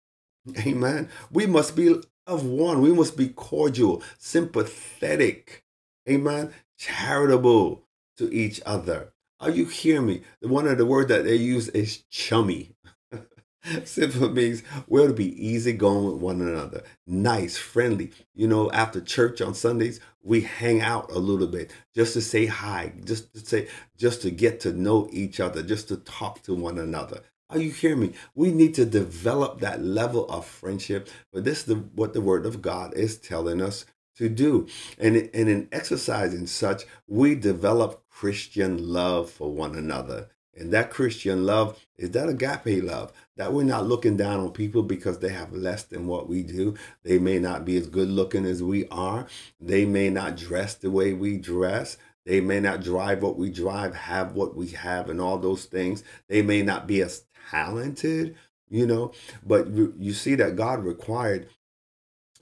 Amen. 0.65 1.07
We 1.31 1.45
must 1.45 1.75
be 1.75 2.01
of 2.25 2.45
one. 2.45 2.81
We 2.81 2.93
must 2.93 3.15
be 3.15 3.29
cordial, 3.29 4.01
sympathetic. 4.17 5.63
Amen. 6.10 6.51
Charitable 6.77 7.84
to 8.17 8.34
each 8.34 8.60
other. 8.65 9.13
Are 9.41 9.49
you 9.49 9.65
hearing 9.65 10.06
me? 10.06 10.21
One 10.41 10.67
of 10.67 10.77
the 10.77 10.86
words 10.86 11.10
that 11.10 11.23
they 11.23 11.34
use 11.36 11.67
is 11.69 12.04
chummy. 12.12 12.75
Simple 13.86 14.30
means 14.30 14.62
we're 14.88 15.08
to 15.08 15.13
be 15.15 15.34
easy 15.47 15.73
going 15.73 16.06
with 16.06 16.21
one 16.21 16.41
another, 16.41 16.84
nice, 17.08 17.58
friendly. 17.58 18.12
You 18.36 18.47
know, 18.47 18.69
after 18.69 19.01
church 19.01 19.41
on 19.41 19.56
Sundays, 19.56 19.99
we 20.21 20.41
hang 20.41 20.82
out 20.82 21.12
a 21.12 21.17
little 21.17 21.47
bit 21.47 21.71
just 21.95 22.13
to 22.13 22.21
say 22.21 22.45
hi, 22.45 22.93
just 23.04 23.34
to 23.34 23.39
say, 23.39 23.67
just 23.97 24.21
to 24.21 24.30
get 24.30 24.60
to 24.60 24.73
know 24.73 25.10
each 25.12 25.39
other, 25.39 25.63
just 25.63 25.88
to 25.88 25.97
talk 25.97 26.43
to 26.43 26.54
one 26.54 26.77
another. 26.77 27.21
Are 27.49 27.58
you 27.58 27.71
hearing 27.71 27.99
me? 27.99 28.13
We 28.36 28.51
need 28.51 28.75
to 28.75 28.86
develop 28.86 29.60
that 29.60 29.84
level 29.84 30.30
of 30.30 30.45
friendship. 30.45 31.10
But 31.34 31.45
this 31.45 31.62
is 31.62 31.65
the, 31.65 31.75
what 31.75 32.13
the 32.13 32.21
Word 32.21 32.45
of 32.45 32.62
God 32.62 32.93
is 32.93 33.17
telling 33.17 33.60
us 33.60 33.86
to 34.21 34.29
do. 34.29 34.67
And, 34.97 35.15
and 35.15 35.49
in 35.49 35.67
exercising 35.71 36.47
such, 36.47 36.84
we 37.07 37.36
develop 37.36 38.03
Christian 38.10 38.88
love 38.88 39.29
for 39.29 39.51
one 39.51 39.75
another. 39.75 40.29
And 40.55 40.71
that 40.73 40.91
Christian 40.91 41.45
love 41.45 41.79
is 41.97 42.12
that 42.12 42.29
agape 42.29 42.84
love, 42.84 43.12
that 43.38 43.53
we're 43.53 43.63
not 43.63 43.88
looking 43.88 44.17
down 44.17 44.39
on 44.39 44.51
people 44.51 44.84
because 44.84 45.19
they 45.19 45.29
have 45.29 45.53
less 45.53 45.84
than 45.84 46.07
what 46.07 46.27
we 46.29 46.43
do. 46.43 46.75
They 47.03 47.19
may 47.19 47.39
not 47.39 47.65
be 47.65 47.77
as 47.77 47.88
good 47.88 48.10
looking 48.10 48.45
as 48.45 48.62
we 48.62 48.88
are. 48.89 49.27
They 49.60 49.86
may 49.86 50.10
not 50.10 50.38
dress 50.38 50.75
the 50.75 50.91
way 50.91 51.13
we 51.13 51.38
dress. 51.38 51.97
They 52.25 52.41
may 52.41 52.60
not 52.60 52.84
drive 52.84 53.23
what 53.23 53.38
we 53.38 53.49
drive, 53.49 53.95
have 53.95 54.34
what 54.34 54.55
we 54.55 54.67
have, 54.67 55.10
and 55.10 55.19
all 55.19 55.39
those 55.39 55.65
things. 55.65 56.03
They 56.27 56.43
may 56.43 56.62
not 56.62 56.86
be 56.86 57.01
as 57.01 57.23
talented, 57.49 58.36
you 58.69 58.86
know, 58.86 59.13
but 59.43 59.69
you 59.69 60.13
see 60.13 60.36
that 60.36 60.55
God 60.55 60.84
required 60.84 61.47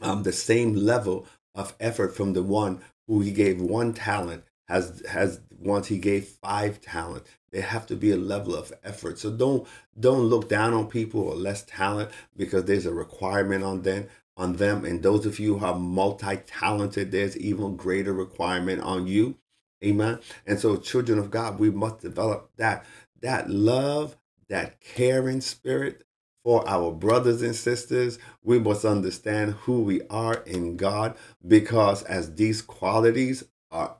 um, 0.01 0.23
the 0.23 0.33
same 0.33 0.75
level 0.75 1.25
of 1.55 1.75
effort 1.79 2.15
from 2.15 2.33
the 2.33 2.43
one 2.43 2.81
who 3.07 3.21
he 3.21 3.31
gave 3.31 3.59
one 3.61 3.93
talent 3.93 4.43
has 4.69 5.01
has 5.09 5.41
once 5.59 5.87
he 5.87 5.97
gave 5.97 6.25
five 6.25 6.79
talent. 6.79 7.25
They 7.51 7.61
have 7.61 7.87
to 7.87 7.95
be 7.95 8.11
a 8.11 8.17
level 8.17 8.55
of 8.55 8.71
effort. 8.83 9.17
So 9.17 9.31
don't 9.31 9.67
don't 9.99 10.25
look 10.25 10.47
down 10.47 10.73
on 10.73 10.87
people 10.87 11.21
or 11.21 11.35
less 11.35 11.63
talent 11.63 12.11
because 12.37 12.65
there's 12.65 12.85
a 12.85 12.93
requirement 12.93 13.63
on 13.63 13.81
them 13.81 14.07
on 14.37 14.55
them. 14.57 14.85
And 14.85 15.01
those 15.01 15.25
of 15.25 15.39
you 15.39 15.57
who 15.57 15.65
are 15.65 15.77
multi-talented 15.77 17.11
there's 17.11 17.35
even 17.37 17.75
greater 17.75 18.13
requirement 18.13 18.81
on 18.81 19.07
you. 19.07 19.35
Amen. 19.83 20.19
And 20.45 20.59
so 20.59 20.77
children 20.77 21.17
of 21.17 21.31
god 21.31 21.59
we 21.59 21.71
must 21.71 21.99
develop 21.99 22.51
that 22.57 22.85
that 23.21 23.49
love 23.49 24.17
that 24.49 24.79
caring 24.81 25.41
spirit 25.41 26.03
for 26.43 26.67
our 26.67 26.91
brothers 26.91 27.41
and 27.41 27.55
sisters. 27.55 28.19
We 28.43 28.59
must 28.59 28.85
understand 28.85 29.51
who 29.51 29.81
we 29.81 30.01
are 30.09 30.35
in 30.45 30.77
God 30.77 31.15
because 31.45 32.03
as 32.03 32.35
these 32.35 32.61
qualities 32.61 33.43
are 33.71 33.97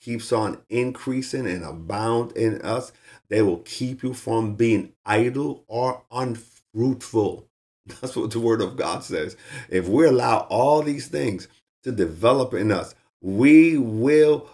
keeps 0.00 0.32
on 0.32 0.58
increasing 0.68 1.46
and 1.46 1.64
abound 1.64 2.32
in 2.32 2.60
us, 2.60 2.92
they 3.30 3.40
will 3.40 3.58
keep 3.60 4.02
you 4.02 4.12
from 4.12 4.54
being 4.54 4.92
idle 5.06 5.64
or 5.66 6.02
unfruitful. 6.10 7.48
That's 7.86 8.14
what 8.14 8.30
the 8.30 8.40
word 8.40 8.60
of 8.60 8.76
God 8.76 9.02
says. 9.02 9.36
If 9.70 9.88
we 9.88 10.06
allow 10.06 10.40
all 10.50 10.82
these 10.82 11.08
things 11.08 11.48
to 11.84 11.92
develop 11.92 12.52
in 12.52 12.70
us, 12.70 12.94
we 13.22 13.78
will 13.78 14.48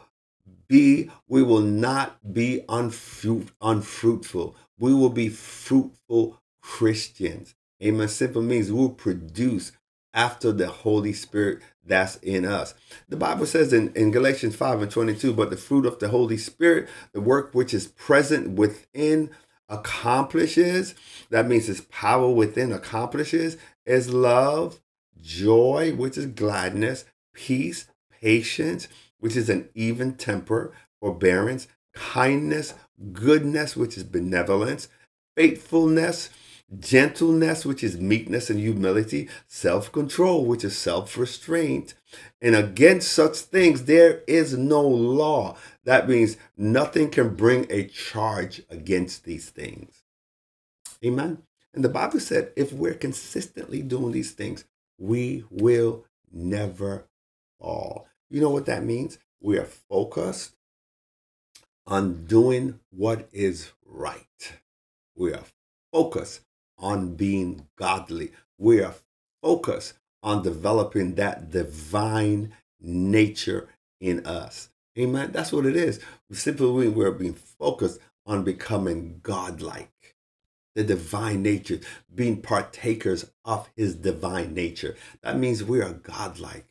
be, 0.69 1.11
we 1.27 1.43
will 1.43 1.61
not 1.61 2.33
be 2.33 2.65
unfruit, 2.69 3.49
unfruitful. 3.61 4.55
We 4.79 4.95
will 4.95 5.11
be 5.11 5.29
fruitful 5.29 6.40
Christians. 6.63 7.55
Amen. 7.83 8.09
Simple 8.09 8.43
means 8.43 8.71
we'll 8.71 8.91
produce 8.91 9.73
after 10.13 10.53
the 10.53 10.69
Holy 10.69 11.13
Spirit 11.13 11.61
that's 11.85 12.17
in 12.17 12.45
us. 12.45 12.75
The 13.09 13.17
Bible 13.17 13.47
says 13.47 13.73
in, 13.73 13.93
in 13.95 14.11
Galatians 14.11 14.57
5 14.57 14.83
and 14.83 14.91
22, 14.91 15.33
but 15.33 15.51
the 15.51 15.57
fruit 15.57 15.87
of 15.87 15.99
the 15.99 16.09
Holy 16.09 16.37
Spirit, 16.37 16.89
the 17.13 17.21
work 17.21 17.55
which 17.55 17.73
is 17.73 17.87
present 17.87 18.57
within 18.57 19.31
accomplishes, 19.69 20.95
that 21.31 21.47
means 21.47 21.67
his 21.67 21.83
power 21.83 22.29
within 22.29 22.73
accomplishes, 22.73 23.57
is 23.87 24.13
love, 24.13 24.81
joy, 25.21 25.95
which 25.95 26.19
is 26.19 26.27
gladness, 26.27 27.05
peace, 27.33 27.87
patience, 28.21 28.89
which 29.21 29.37
is 29.37 29.49
an 29.49 29.69
even 29.75 30.15
temper, 30.15 30.73
forbearance, 31.01 31.69
kindness, 31.95 32.75
goodness, 33.13 33.77
which 33.77 33.97
is 33.97 34.05
benevolence, 34.05 34.89
faithfulness, 35.37 36.31
gentleness, 36.79 37.67
which 37.67 37.83
is 37.83 37.99
meekness 37.99 38.51
and 38.51 38.61
humility, 38.61 39.29
self 39.49 39.91
control, 39.91 40.45
which 40.45 40.65
is 40.65 40.77
self 40.77 41.17
restraint. 41.17 41.95
And 42.41 42.55
against 42.55 43.13
such 43.13 43.37
things, 43.39 43.85
there 43.85 44.23
is 44.27 44.57
no 44.57 44.81
law. 44.87 45.57
That 45.85 46.09
means 46.09 46.37
nothing 46.57 47.11
can 47.11 47.35
bring 47.35 47.67
a 47.71 47.85
charge 47.85 48.63
against 48.71 49.25
these 49.25 49.51
things. 49.51 50.03
Amen. 51.05 51.43
And 51.73 51.85
the 51.85 51.89
Bible 51.89 52.21
said 52.21 52.53
if 52.57 52.73
we're 52.73 52.95
consistently 52.95 53.83
doing 53.83 54.13
these 54.13 54.33
things, 54.33 54.65
we 54.99 55.45
will 55.51 56.05
never 56.33 57.07
fall. 57.59 58.07
You 58.29 58.41
know 58.41 58.51
what 58.51 58.67
that 58.67 58.85
means? 58.85 59.19
We 59.41 59.59
are 59.59 59.65
focused 59.65 60.53
on 61.87 62.27
doing 62.27 62.79
what 62.91 63.29
is 63.33 63.73
right. 63.85 64.61
We 65.17 65.33
are 65.33 65.45
focused 65.93 66.43
on 66.81 67.15
being 67.15 67.67
godly. 67.77 68.33
We 68.59 68.83
are 68.83 68.95
focused 69.43 69.95
on 70.23 70.43
developing 70.43 71.15
that 71.15 71.51
divine 71.51 72.53
nature 72.81 73.69
in 74.01 74.27
us. 74.27 74.71
Amen. 74.99 75.31
That's 75.33 75.53
what 75.53 75.67
it 75.67 75.77
is. 75.77 76.01
Simply, 76.33 76.89
we're 76.89 77.13
being 77.13 77.35
focused 77.35 78.01
on 78.27 78.43
becoming 78.45 79.21
godlike, 79.23 80.17
the 80.75 80.85
divine 80.85 81.43
nature, 81.43 81.81
being 82.15 82.43
partakers 82.43 83.31
of 83.45 83.69
his 83.77 83.95
divine 83.95 84.55
nature. 84.55 84.97
That 85.23 85.39
means 85.39 85.65
we 85.65 85.81
are 85.81 85.93
godlike. 85.93 86.67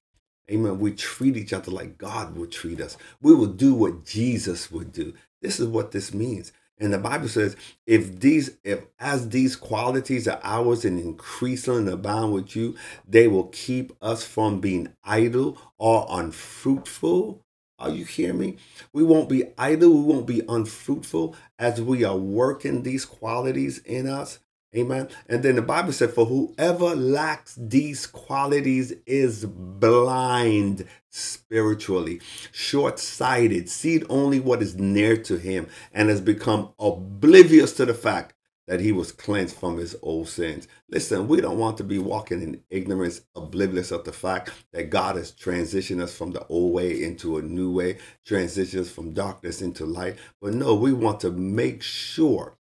Amen. 0.51 0.79
We 0.79 0.91
treat 0.93 1.37
each 1.37 1.53
other 1.53 1.71
like 1.71 1.97
God 1.97 2.35
would 2.35 2.51
treat 2.51 2.81
us. 2.81 2.97
We 3.21 3.33
will 3.35 3.47
do 3.47 3.73
what 3.73 4.05
Jesus 4.05 4.71
would 4.71 4.91
do. 4.91 5.13
This 5.41 5.59
is 5.59 5.67
what 5.67 5.91
this 5.91 6.13
means. 6.13 6.51
And 6.79 6.93
the 6.93 6.97
Bible 6.97 7.27
says, 7.27 7.57
if 7.85 8.19
these, 8.19 8.51
if 8.63 8.85
as 8.99 9.29
these 9.29 9.55
qualities 9.57 10.27
are 10.27 10.39
ours 10.43 10.85
and 10.85 10.99
increase 10.99 11.67
and 11.67 11.89
abound 11.89 12.33
with 12.33 12.55
you, 12.55 12.75
they 13.07 13.27
will 13.27 13.47
keep 13.47 13.91
us 14.01 14.23
from 14.23 14.61
being 14.61 14.93
idle 15.03 15.57
or 15.77 16.07
unfruitful. 16.09 17.43
Are 17.77 17.89
you 17.89 18.05
hearing 18.05 18.39
me? 18.39 18.57
We 18.93 19.03
won't 19.03 19.29
be 19.29 19.45
idle, 19.57 19.93
we 19.93 20.01
won't 20.01 20.27
be 20.27 20.41
unfruitful 20.47 21.35
as 21.57 21.81
we 21.81 22.03
are 22.03 22.17
working 22.17 22.83
these 22.83 23.05
qualities 23.05 23.79
in 23.79 24.07
us. 24.07 24.39
Amen. 24.75 25.09
And 25.27 25.41
then 25.41 25.55
the 25.55 25.63
Bible 25.63 25.91
said, 25.91 26.11
For 26.11 26.25
whoever 26.25 26.95
lacks 26.95 27.55
these 27.59 28.05
qualities 28.05 28.93
is 29.07 29.45
blind 29.45 30.85
spiritually, 31.09 32.21
short 32.51 32.99
sighted, 32.99 33.67
sees 33.67 34.03
only 34.09 34.39
what 34.39 34.61
is 34.61 34.75
near 34.75 35.17
to 35.23 35.37
him, 35.37 35.67
and 35.91 36.09
has 36.09 36.21
become 36.21 36.69
oblivious 36.79 37.73
to 37.77 37.85
the 37.85 37.95
fact 37.95 38.35
that 38.67 38.79
he 38.79 38.91
was 38.91 39.11
cleansed 39.11 39.55
from 39.55 39.77
his 39.77 39.95
old 40.03 40.29
sins. 40.29 40.67
Listen, 40.87 41.27
we 41.27 41.41
don't 41.41 41.57
want 41.57 41.77
to 41.77 41.83
be 41.83 41.97
walking 41.97 42.43
in 42.43 42.61
ignorance, 42.69 43.21
oblivious 43.35 43.89
of 43.89 44.03
the 44.03 44.13
fact 44.13 44.51
that 44.73 44.91
God 44.91 45.15
has 45.15 45.31
transitioned 45.31 45.99
us 46.03 46.15
from 46.15 46.29
the 46.29 46.45
old 46.45 46.73
way 46.73 47.03
into 47.03 47.37
a 47.37 47.41
new 47.41 47.71
way, 47.71 47.97
transitioned 48.27 48.81
us 48.81 48.91
from 48.91 49.15
darkness 49.15 49.63
into 49.63 49.87
light. 49.87 50.17
But 50.39 50.53
no, 50.53 50.75
we 50.75 50.93
want 50.93 51.21
to 51.21 51.31
make 51.31 51.81
sure 51.81 52.58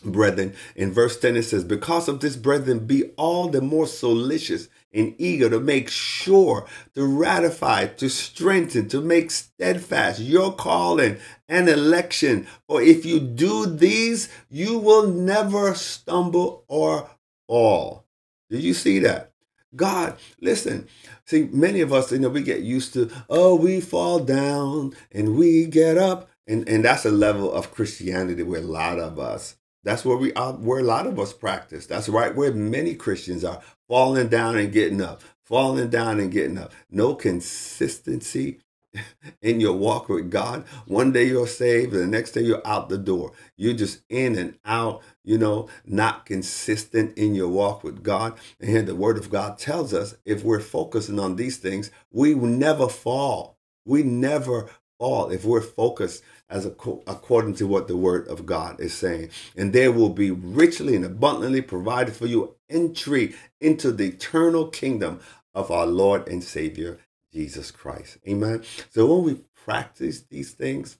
brethren. 0.00 0.54
In 0.76 0.92
verse 0.92 1.18
10, 1.18 1.36
it 1.36 1.44
says, 1.44 1.64
Because 1.64 2.08
of 2.08 2.20
this, 2.20 2.36
brethren, 2.36 2.86
be 2.86 3.04
all 3.16 3.48
the 3.48 3.60
more 3.60 3.86
solicitous 3.86 4.68
and 4.92 5.14
eager 5.18 5.50
to 5.50 5.60
make 5.60 5.88
sure, 5.90 6.66
to 6.94 7.06
ratify, 7.06 7.86
to 7.86 8.08
strengthen, 8.08 8.88
to 8.88 9.00
make 9.00 9.30
steadfast 9.30 10.20
your 10.20 10.52
calling 10.54 11.18
and 11.48 11.68
election. 11.68 12.46
For 12.68 12.82
if 12.82 13.04
you 13.06 13.20
do 13.20 13.66
these, 13.66 14.28
you 14.50 14.78
will 14.78 15.08
never 15.08 15.74
stumble 15.74 16.64
or 16.68 17.10
fall. 17.48 18.06
Did 18.50 18.62
you 18.62 18.74
see 18.74 18.98
that? 19.00 19.32
God, 19.76 20.18
listen. 20.40 20.88
See, 21.26 21.48
many 21.52 21.80
of 21.80 21.92
us, 21.92 22.12
you 22.12 22.18
know, 22.18 22.28
we 22.30 22.42
get 22.42 22.62
used 22.62 22.94
to, 22.94 23.10
oh, 23.30 23.54
we 23.54 23.80
fall 23.80 24.20
down 24.20 24.94
and 25.12 25.36
we 25.36 25.66
get 25.66 25.98
up 25.98 26.28
And 26.46 26.68
and 26.68 26.84
that's 26.84 27.06
a 27.06 27.12
level 27.12 27.52
of 27.52 27.72
Christianity 27.72 28.44
where 28.44 28.60
a 28.60 28.64
lot 28.64 29.00
of 29.00 29.18
us 29.18 29.56
that's 29.84 30.04
where 30.04 30.16
we 30.16 30.32
are 30.34 30.52
where 30.52 30.80
a 30.80 30.84
lot 30.84 31.06
of 31.06 31.18
us 31.18 31.32
practice. 31.32 31.86
That's 31.86 32.08
right 32.08 32.34
where 32.34 32.52
many 32.52 32.94
Christians 32.94 33.44
are 33.44 33.60
falling 33.88 34.28
down 34.28 34.58
and 34.58 34.72
getting 34.72 35.00
up, 35.00 35.22
falling 35.44 35.88
down 35.90 36.20
and 36.20 36.30
getting 36.30 36.58
up. 36.58 36.72
No 36.90 37.14
consistency 37.14 38.60
in 39.42 39.60
your 39.60 39.72
walk 39.72 40.08
with 40.08 40.30
God. 40.30 40.64
One 40.86 41.12
day 41.12 41.24
you're 41.24 41.46
saved, 41.46 41.92
the 41.92 42.06
next 42.06 42.32
day 42.32 42.42
you're 42.42 42.66
out 42.66 42.88
the 42.88 42.98
door. 42.98 43.32
You're 43.56 43.74
just 43.74 44.02
in 44.08 44.36
and 44.36 44.58
out, 44.64 45.02
you 45.24 45.38
know, 45.38 45.68
not 45.84 46.26
consistent 46.26 47.16
in 47.16 47.34
your 47.34 47.48
walk 47.48 47.82
with 47.82 48.02
God. 48.02 48.38
And 48.60 48.70
here 48.70 48.82
the 48.82 48.94
Word 48.94 49.16
of 49.16 49.30
God 49.30 49.58
tells 49.58 49.94
us 49.94 50.16
if 50.24 50.44
we're 50.44 50.60
focusing 50.60 51.18
on 51.18 51.36
these 51.36 51.58
things, 51.58 51.90
we 52.10 52.34
will 52.34 52.48
never 52.48 52.88
fall. 52.88 53.58
We 53.84 54.02
never 54.02 54.68
fall 54.98 55.30
if 55.30 55.44
we're 55.44 55.62
focused 55.62 56.22
as 56.50 56.66
according 56.66 57.54
to 57.54 57.66
what 57.66 57.88
the 57.88 57.96
Word 57.96 58.26
of 58.28 58.44
God 58.44 58.80
is 58.80 58.92
saying. 58.92 59.30
And 59.56 59.72
there 59.72 59.92
will 59.92 60.10
be 60.10 60.30
richly 60.30 60.96
and 60.96 61.04
abundantly 61.04 61.62
provided 61.62 62.14
for 62.14 62.26
you 62.26 62.56
entry 62.68 63.34
into 63.60 63.92
the 63.92 64.08
eternal 64.08 64.68
kingdom 64.68 65.20
of 65.54 65.70
our 65.70 65.86
Lord 65.86 66.28
and 66.28 66.42
Savior 66.42 66.98
Jesus 67.32 67.70
Christ. 67.70 68.18
Amen. 68.28 68.64
So 68.90 69.06
when 69.06 69.24
we 69.24 69.40
practice 69.64 70.22
these 70.22 70.52
things, 70.52 70.98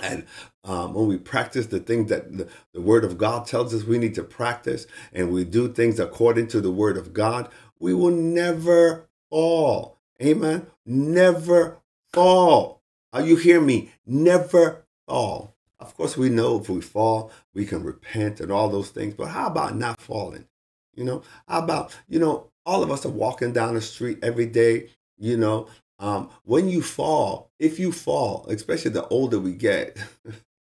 and 0.00 0.26
um, 0.64 0.94
when 0.94 1.06
we 1.06 1.18
practice 1.18 1.66
the 1.66 1.78
things 1.78 2.08
that 2.10 2.36
the, 2.36 2.48
the 2.72 2.80
Word 2.80 3.04
of 3.04 3.18
God 3.18 3.46
tells 3.46 3.72
us 3.74 3.84
we 3.84 3.98
need 3.98 4.14
to 4.16 4.24
practice, 4.24 4.86
and 5.12 5.30
we 5.32 5.44
do 5.44 5.72
things 5.72 6.00
according 6.00 6.48
to 6.48 6.60
the 6.60 6.72
Word 6.72 6.96
of 6.96 7.12
God, 7.12 7.48
we 7.78 7.94
will 7.94 8.10
never 8.10 9.08
fall. 9.30 9.98
Amen. 10.22 10.66
Never 10.86 11.78
fall. 12.12 12.82
Are 13.14 13.22
you 13.22 13.36
hear 13.36 13.62
me? 13.62 13.92
Never 14.06 14.84
fall. 15.08 15.54
Of 15.80 15.96
course, 15.96 16.18
we 16.18 16.28
know 16.28 16.60
if 16.60 16.68
we 16.68 16.82
fall, 16.82 17.30
we 17.54 17.64
can 17.64 17.82
repent 17.82 18.40
and 18.40 18.52
all 18.52 18.68
those 18.68 18.90
things. 18.90 19.14
But 19.14 19.28
how 19.28 19.46
about 19.46 19.76
not 19.76 20.02
falling? 20.02 20.46
You 20.94 21.04
know, 21.04 21.22
how 21.48 21.60
about, 21.60 21.96
you 22.08 22.18
know, 22.18 22.50
all 22.66 22.82
of 22.82 22.90
us 22.90 23.06
are 23.06 23.10
walking 23.10 23.52
down 23.52 23.74
the 23.74 23.80
street 23.80 24.18
every 24.22 24.46
day 24.46 24.90
you 25.18 25.36
know, 25.36 25.68
um, 25.98 26.30
when 26.44 26.68
you 26.68 26.82
fall, 26.82 27.50
if 27.58 27.78
you 27.78 27.92
fall, 27.92 28.46
especially 28.48 28.90
the 28.90 29.06
older 29.08 29.38
we 29.38 29.52
get, 29.52 29.96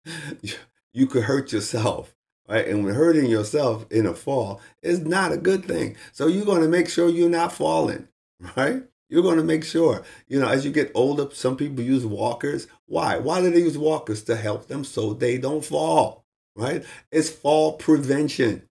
you 0.94 1.08
could 1.08 1.24
hurt 1.24 1.52
yourself, 1.52 2.16
right? 2.48 2.68
And 2.68 2.86
when 2.86 2.96
hurting 2.96 3.30
yourself 3.30 3.86
in 3.92 4.06
a 4.06 4.14
fall 4.14 4.62
is 4.82 5.02
not 5.02 5.32
a 5.32 5.38
good 5.38 5.66
thing. 5.66 5.98
So 6.14 6.28
you're 6.28 6.46
going 6.46 6.62
to 6.62 6.70
make 6.70 6.90
sure 6.90 7.10
you're 7.10 7.30
not 7.30 7.52
falling, 7.52 8.08
right? 8.58 8.84
You're 9.10 9.24
going 9.24 9.38
to 9.38 9.44
make 9.44 9.64
sure, 9.64 10.04
you 10.28 10.40
know, 10.40 10.48
as 10.48 10.64
you 10.64 10.72
get 10.72 10.92
older, 10.94 11.28
some 11.34 11.58
people 11.58 11.84
use 11.84 12.06
walkers. 12.06 12.68
Why? 12.86 13.18
Why 13.18 13.42
do 13.42 13.50
they 13.50 13.60
use 13.60 13.78
walkers? 13.78 14.24
To 14.24 14.36
help 14.36 14.68
them 14.68 14.84
so 14.84 15.14
they 15.14 15.40
don't 15.40 15.66
fall, 15.66 16.26
right? 16.56 16.86
It's 17.12 17.30
fall 17.30 17.74
prevention. 17.74 18.64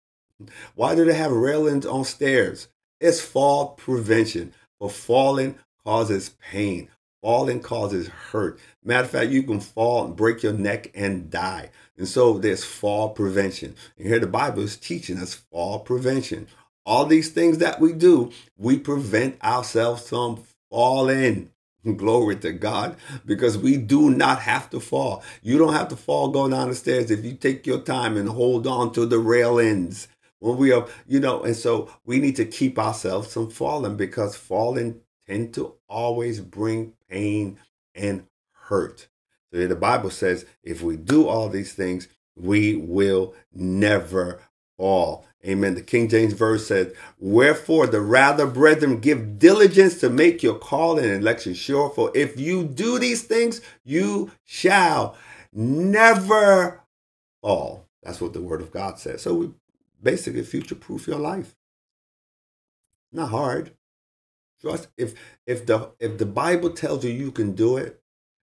Why 0.75 0.93
do 0.93 1.05
they 1.05 1.15
have 1.15 1.31
railings 1.31 1.87
on 1.87 2.03
stairs? 2.05 2.67
It's 3.01 3.19
fall 3.19 3.69
prevention. 3.69 4.53
But 4.79 4.91
falling 4.91 5.57
causes 5.83 6.35
pain. 6.51 6.89
Falling 7.23 7.61
causes 7.61 8.07
hurt. 8.07 8.59
Matter 8.83 9.05
of 9.05 9.09
fact, 9.09 9.31
you 9.31 9.41
can 9.41 9.59
fall 9.59 10.05
and 10.05 10.15
break 10.15 10.43
your 10.43 10.53
neck 10.53 10.91
and 10.93 11.31
die. 11.31 11.71
And 11.97 12.07
so 12.07 12.37
there's 12.37 12.63
fall 12.63 13.09
prevention. 13.09 13.75
And 13.97 14.07
here 14.07 14.19
the 14.19 14.27
Bible 14.27 14.61
is 14.61 14.77
teaching 14.77 15.17
us 15.17 15.33
fall 15.33 15.79
prevention. 15.79 16.47
All 16.87 17.05
these 17.05 17.29
things 17.31 17.59
that 17.59 17.81
we 17.81 17.93
do, 17.93 18.31
we 18.57 18.79
prevent 18.79 19.43
ourselves 19.43 20.07
from 20.07 20.43
falling. 20.71 21.51
Glory 21.97 22.37
to 22.37 22.53
God, 22.53 22.95
because 23.25 23.57
we 23.57 23.77
do 23.77 24.09
not 24.09 24.39
have 24.39 24.69
to 24.71 24.79
fall. 24.79 25.21
You 25.43 25.57
don't 25.57 25.73
have 25.73 25.89
to 25.89 25.97
fall 25.97 26.29
going 26.29 26.51
down 26.51 26.69
the 26.69 26.75
stairs 26.75 27.11
if 27.11 27.25
you 27.25 27.33
take 27.33 27.67
your 27.67 27.81
time 27.81 28.17
and 28.17 28.29
hold 28.29 28.67
on 28.67 28.93
to 28.93 29.05
the 29.05 29.19
railings 29.19 30.07
when 30.39 30.57
we 30.57 30.71
are, 30.71 30.87
you 31.07 31.19
know, 31.19 31.43
and 31.43 31.55
so 31.55 31.91
we 32.05 32.19
need 32.19 32.37
to 32.37 32.45
keep 32.45 32.79
ourselves 32.79 33.33
from 33.33 33.49
falling 33.49 33.97
because 33.97 34.37
falling 34.37 35.01
tend 35.27 35.53
to 35.55 35.73
always 35.89 36.39
bring 36.39 36.93
pain 37.09 37.59
and 37.95 38.25
hurt. 38.53 39.07
So 39.51 39.67
the 39.67 39.75
Bible 39.75 40.09
says 40.09 40.45
if 40.63 40.81
we 40.81 40.97
do 40.97 41.27
all 41.27 41.49
these 41.49 41.73
things, 41.73 42.07
we 42.35 42.75
will 42.77 43.33
never 43.53 44.39
fall. 44.77 45.25
Amen. 45.45 45.75
The 45.75 45.81
King 45.81 46.09
James 46.09 46.33
verse 46.33 46.67
says, 46.67 46.93
Wherefore 47.19 47.87
the 47.87 48.01
rather, 48.01 48.47
brethren, 48.47 48.99
give 48.99 49.39
diligence 49.39 49.99
to 49.99 50.09
make 50.09 50.41
your 50.41 50.55
call 50.55 50.97
and 50.97 51.07
election 51.07 51.53
sure. 51.53 51.89
For 51.89 52.11
if 52.15 52.39
you 52.39 52.63
do 52.63 52.99
these 52.99 53.23
things, 53.23 53.61
you 53.83 54.31
shall 54.43 55.15
never 55.53 56.81
fall. 57.41 57.85
That's 58.03 58.19
what 58.19 58.33
the 58.33 58.41
word 58.41 58.61
of 58.61 58.71
God 58.71 58.99
says. 58.99 59.21
So 59.21 59.33
we 59.35 59.51
basically 60.01 60.43
future 60.43 60.75
proof 60.75 61.07
your 61.07 61.19
life. 61.19 61.55
Not 63.11 63.29
hard. 63.29 63.71
Trust 64.59 64.87
if 64.97 65.13
if 65.45 65.65
the 65.65 65.91
if 65.99 66.17
the 66.17 66.25
Bible 66.25 66.71
tells 66.71 67.05
you 67.05 67.11
you 67.11 67.31
can 67.31 67.53
do 67.53 67.77
it, 67.77 68.01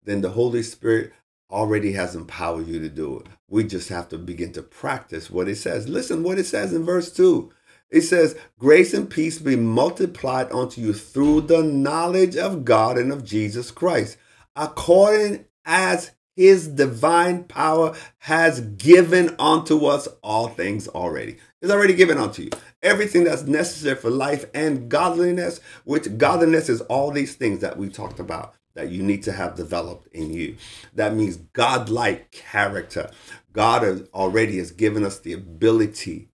then 0.03 0.21
the 0.21 0.31
Holy 0.31 0.63
Spirit 0.63 1.13
already 1.53 1.93
has 1.93 2.17
empowered 2.17 2.67
you 2.67 2.81
to 2.81 2.89
do 2.89 3.19
it. 3.19 3.27
We 3.49 3.65
just 3.65 3.91
have 3.91 4.09
to 4.09 4.19
begin 4.19 4.53
to 4.55 4.63
practice 4.63 5.31
what 5.31 5.49
it 5.49 5.57
says. 5.57 5.89
Listen 5.89 6.23
what 6.23 6.39
it 6.39 6.47
says 6.47 6.73
in 6.73 6.85
verse 6.85 7.13
2. 7.13 7.53
It 7.91 8.01
says, 8.03 8.37
Grace 8.59 8.95
and 8.95 9.09
peace 9.09 9.39
be 9.39 9.55
multiplied 9.55 10.51
unto 10.51 10.81
you 10.81 10.95
through 10.95 11.43
the 11.43 11.63
knowledge 11.63 12.37
of 12.37 12.65
God 12.65 12.97
and 12.97 13.13
of 13.13 13.25
Jesus 13.25 13.71
Christ, 13.71 14.17
according 14.57 15.45
as 15.67 16.13
his 16.35 16.67
divine 16.67 17.45
power 17.45 17.95
has 18.21 18.61
given 18.61 19.37
unto 19.39 19.85
us 19.85 20.09
all 20.23 20.49
things 20.49 20.89
already. 20.89 21.37
It's 21.61 21.71
already 21.71 21.95
given 21.95 22.17
unto 22.17 22.45
you. 22.45 22.51
Everything 22.83 23.25
that's 23.25 23.43
necessary 23.43 23.97
for 23.97 24.11
life 24.11 24.47
and 24.55 24.89
godliness, 24.89 25.61
which 25.85 26.17
godliness 26.17 26.71
is 26.71 26.81
all 26.83 27.11
these 27.11 27.35
things 27.35 27.61
that 27.61 27.77
we 27.77 27.91
talked 27.91 28.19
about 28.19 28.55
that 28.75 28.91
you 28.91 29.03
need 29.03 29.23
to 29.25 29.33
have 29.33 29.55
developed 29.55 30.07
in 30.09 30.33
you. 30.33 30.57
That 30.95 31.15
means 31.15 31.37
godlike 31.37 32.31
character. 32.31 33.11
God 33.53 33.83
has 33.83 34.03
already 34.15 34.59
has 34.59 34.73
given 34.73 35.05
us 35.05 35.19
the 35.19 35.33
ability 35.33 36.29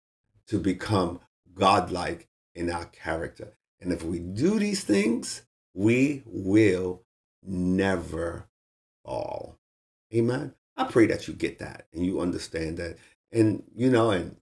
to 0.46 0.58
become 0.58 1.20
godlike 1.54 2.28
in 2.54 2.70
our 2.70 2.86
character. 2.86 3.54
And 3.80 3.92
if 3.92 4.02
we 4.02 4.18
do 4.18 4.58
these 4.58 4.84
things, 4.84 5.42
we 5.74 6.22
will 6.26 7.02
never 7.42 8.48
fall. 9.04 9.58
Amen. 10.14 10.54
I 10.76 10.84
pray 10.84 11.06
that 11.06 11.28
you 11.28 11.34
get 11.34 11.58
that 11.58 11.86
and 11.92 12.04
you 12.04 12.20
understand 12.20 12.78
that. 12.78 12.96
And 13.32 13.64
you 13.74 13.90
know, 13.90 14.10
and 14.10 14.36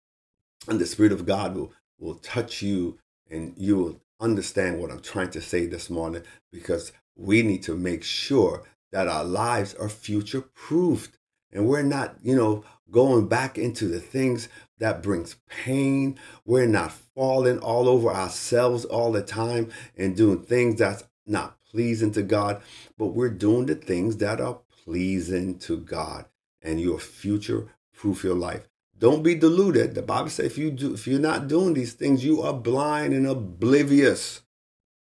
and 0.68 0.78
the 0.78 0.86
Spirit 0.86 1.12
of 1.12 1.26
God 1.26 1.54
will 1.54 1.72
will 1.98 2.16
touch 2.16 2.62
you 2.62 2.98
and 3.30 3.54
you 3.56 3.76
will 3.76 4.00
understand 4.20 4.80
what 4.80 4.90
I'm 4.90 5.00
trying 5.00 5.30
to 5.30 5.40
say 5.40 5.66
this 5.66 5.90
morning 5.90 6.22
because 6.52 6.92
we 7.16 7.42
need 7.42 7.62
to 7.64 7.74
make 7.74 8.02
sure 8.04 8.64
that 8.92 9.08
our 9.08 9.24
lives 9.24 9.74
are 9.74 9.88
future 9.88 10.40
proofed 10.40 11.18
and 11.52 11.66
we're 11.66 11.82
not, 11.82 12.16
you 12.22 12.36
know, 12.36 12.64
going 12.90 13.28
back 13.28 13.58
into 13.58 13.88
the 13.88 14.00
things 14.00 14.48
that 14.78 15.02
brings 15.02 15.36
pain. 15.48 16.18
We're 16.44 16.66
not 16.66 16.92
falling 16.92 17.58
all 17.58 17.88
over 17.88 18.08
ourselves 18.10 18.84
all 18.84 19.12
the 19.12 19.22
time 19.22 19.70
and 19.96 20.16
doing 20.16 20.42
things 20.42 20.78
that's 20.78 21.04
not 21.26 21.58
pleasing 21.70 22.12
to 22.12 22.22
God, 22.22 22.62
but 22.98 23.08
we're 23.08 23.30
doing 23.30 23.66
the 23.66 23.74
things 23.74 24.18
that 24.18 24.40
are 24.40 24.60
pleasing 24.84 25.58
to 25.60 25.78
God 25.78 26.26
and 26.62 26.80
your 26.80 26.98
future 26.98 27.68
proof 27.92 28.22
your 28.22 28.34
life. 28.34 28.68
Don't 28.98 29.22
be 29.22 29.34
deluded. 29.34 29.94
The 29.94 30.02
Bible 30.02 30.30
says 30.30 30.46
if 30.46 30.58
you 30.58 30.70
do 30.70 30.94
if 30.94 31.06
you're 31.06 31.20
not 31.20 31.48
doing 31.48 31.74
these 31.74 31.92
things, 31.92 32.24
you 32.24 32.42
are 32.42 32.54
blind 32.54 33.12
and 33.12 33.26
oblivious 33.26 34.42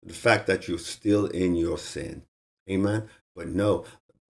to 0.02 0.08
the 0.08 0.14
fact 0.14 0.46
that 0.46 0.68
you're 0.68 0.78
still 0.78 1.26
in 1.26 1.56
your 1.56 1.78
sin. 1.78 2.22
Amen. 2.68 3.08
But 3.34 3.48
no, 3.48 3.84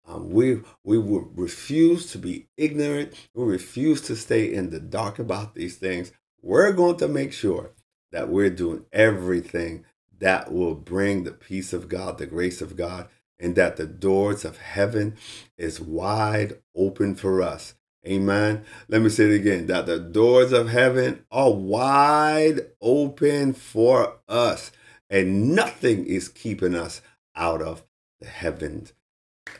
um, 0.07 0.29
we 0.31 0.61
we 0.83 0.97
will 0.97 1.29
refuse 1.35 2.11
to 2.11 2.17
be 2.17 2.47
ignorant. 2.57 3.13
We 3.35 3.43
refuse 3.43 4.01
to 4.01 4.15
stay 4.15 4.51
in 4.51 4.71
the 4.71 4.79
dark 4.79 5.19
about 5.19 5.53
these 5.53 5.75
things. 5.75 6.11
We're 6.41 6.71
going 6.73 6.97
to 6.97 7.07
make 7.07 7.33
sure 7.33 7.71
that 8.11 8.29
we're 8.29 8.49
doing 8.49 8.85
everything 8.91 9.85
that 10.19 10.51
will 10.51 10.75
bring 10.75 11.23
the 11.23 11.31
peace 11.31 11.73
of 11.73 11.89
God, 11.89 12.17
the 12.17 12.25
grace 12.25 12.61
of 12.61 12.75
God, 12.75 13.09
and 13.39 13.55
that 13.55 13.75
the 13.75 13.85
doors 13.85 14.45
of 14.45 14.57
heaven 14.57 15.17
is 15.57 15.79
wide 15.81 16.59
open 16.75 17.15
for 17.15 17.41
us. 17.41 17.74
Amen. 18.07 18.63
Let 18.87 19.01
me 19.01 19.09
say 19.09 19.25
it 19.25 19.35
again 19.35 19.67
that 19.67 19.87
the 19.87 19.99
doors 19.99 20.51
of 20.51 20.69
heaven 20.69 21.25
are 21.31 21.51
wide 21.51 22.67
open 22.81 23.53
for 23.53 24.17
us, 24.29 24.71
and 25.09 25.55
nothing 25.55 26.05
is 26.05 26.29
keeping 26.29 26.75
us 26.75 27.01
out 27.35 27.61
of 27.61 27.83
the 28.19 28.27
heavens 28.27 28.93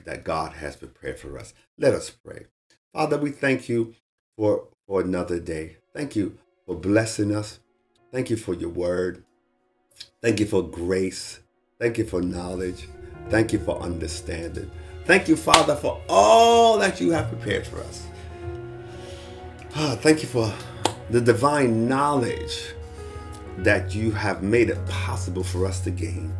that 0.05 0.23
God 0.23 0.53
has 0.53 0.75
prepared 0.75 1.19
for 1.19 1.37
us. 1.37 1.53
Let 1.77 1.93
us 1.93 2.09
pray. 2.09 2.45
Father, 2.93 3.17
we 3.17 3.31
thank 3.31 3.67
you 3.67 3.95
for, 4.37 4.67
for 4.87 5.01
another 5.01 5.39
day. 5.39 5.77
Thank 5.93 6.15
you 6.15 6.37
for 6.65 6.75
blessing 6.75 7.35
us. 7.35 7.59
Thank 8.11 8.29
you 8.29 8.37
for 8.37 8.53
your 8.53 8.69
word. 8.69 9.23
Thank 10.21 10.39
you 10.39 10.45
for 10.45 10.63
grace. 10.63 11.39
Thank 11.79 11.97
you 11.97 12.05
for 12.05 12.21
knowledge. 12.21 12.87
Thank 13.29 13.53
you 13.53 13.59
for 13.59 13.79
understanding. 13.81 14.69
Thank 15.05 15.27
you, 15.27 15.35
Father, 15.35 15.75
for 15.75 16.01
all 16.09 16.77
that 16.79 17.01
you 17.01 17.11
have 17.11 17.27
prepared 17.29 17.65
for 17.65 17.79
us. 17.79 18.07
Ah, 19.77 19.97
thank 19.99 20.21
you 20.21 20.29
for 20.29 20.53
the 21.09 21.19
divine 21.19 21.85
knowledge 21.85 22.73
that 23.57 23.93
you 23.93 24.09
have 24.09 24.41
made 24.41 24.69
it 24.69 24.85
possible 24.87 25.43
for 25.43 25.65
us 25.65 25.81
to 25.81 25.91
gain. 25.91 26.33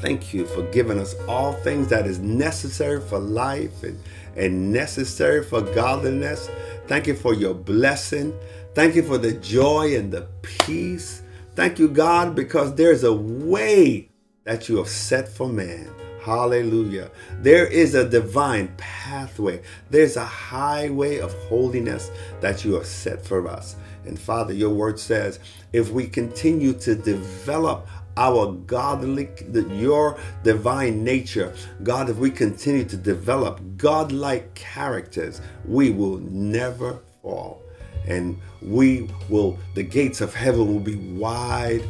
Thank 0.00 0.32
you 0.32 0.46
for 0.46 0.62
giving 0.70 0.98
us 0.98 1.14
all 1.28 1.52
things 1.52 1.88
that 1.88 2.06
is 2.06 2.20
necessary 2.20 3.02
for 3.02 3.18
life 3.18 3.82
and, 3.82 4.02
and 4.34 4.72
necessary 4.72 5.44
for 5.44 5.60
godliness. 5.60 6.48
Thank 6.86 7.06
you 7.06 7.14
for 7.14 7.34
your 7.34 7.52
blessing. 7.52 8.32
Thank 8.74 8.94
you 8.94 9.02
for 9.02 9.18
the 9.18 9.32
joy 9.32 9.94
and 9.94 10.10
the 10.10 10.26
peace. 10.40 11.20
Thank 11.54 11.78
you, 11.78 11.86
God, 11.86 12.34
because 12.34 12.74
there's 12.76 13.04
a 13.04 13.12
way 13.12 14.08
that 14.44 14.70
you 14.70 14.78
have 14.78 14.88
set 14.88 15.28
for 15.28 15.50
man. 15.50 15.86
Hallelujah. 16.22 17.10
There 17.40 17.66
is 17.66 17.94
a 17.94 18.08
divine 18.08 18.68
pathway. 18.76 19.62
There's 19.88 20.16
a 20.16 20.24
highway 20.24 21.18
of 21.18 21.32
holiness 21.48 22.10
that 22.40 22.64
you 22.64 22.74
have 22.74 22.86
set 22.86 23.24
for 23.24 23.48
us. 23.48 23.76
And 24.04 24.18
Father, 24.18 24.52
your 24.52 24.70
word 24.70 24.98
says 24.98 25.38
if 25.72 25.90
we 25.90 26.06
continue 26.06 26.74
to 26.74 26.94
develop 26.94 27.86
our 28.16 28.52
godly, 28.52 29.30
your 29.70 30.18
divine 30.42 31.04
nature, 31.04 31.54
God, 31.82 32.10
if 32.10 32.16
we 32.16 32.30
continue 32.30 32.84
to 32.84 32.96
develop 32.96 33.60
godlike 33.76 34.54
characters, 34.54 35.40
we 35.64 35.90
will 35.90 36.18
never 36.18 36.98
fall. 37.22 37.62
And 38.06 38.38
we 38.60 39.08
will, 39.28 39.58
the 39.74 39.82
gates 39.82 40.20
of 40.20 40.34
heaven 40.34 40.66
will 40.66 40.80
be 40.80 40.96
wide 40.96 41.82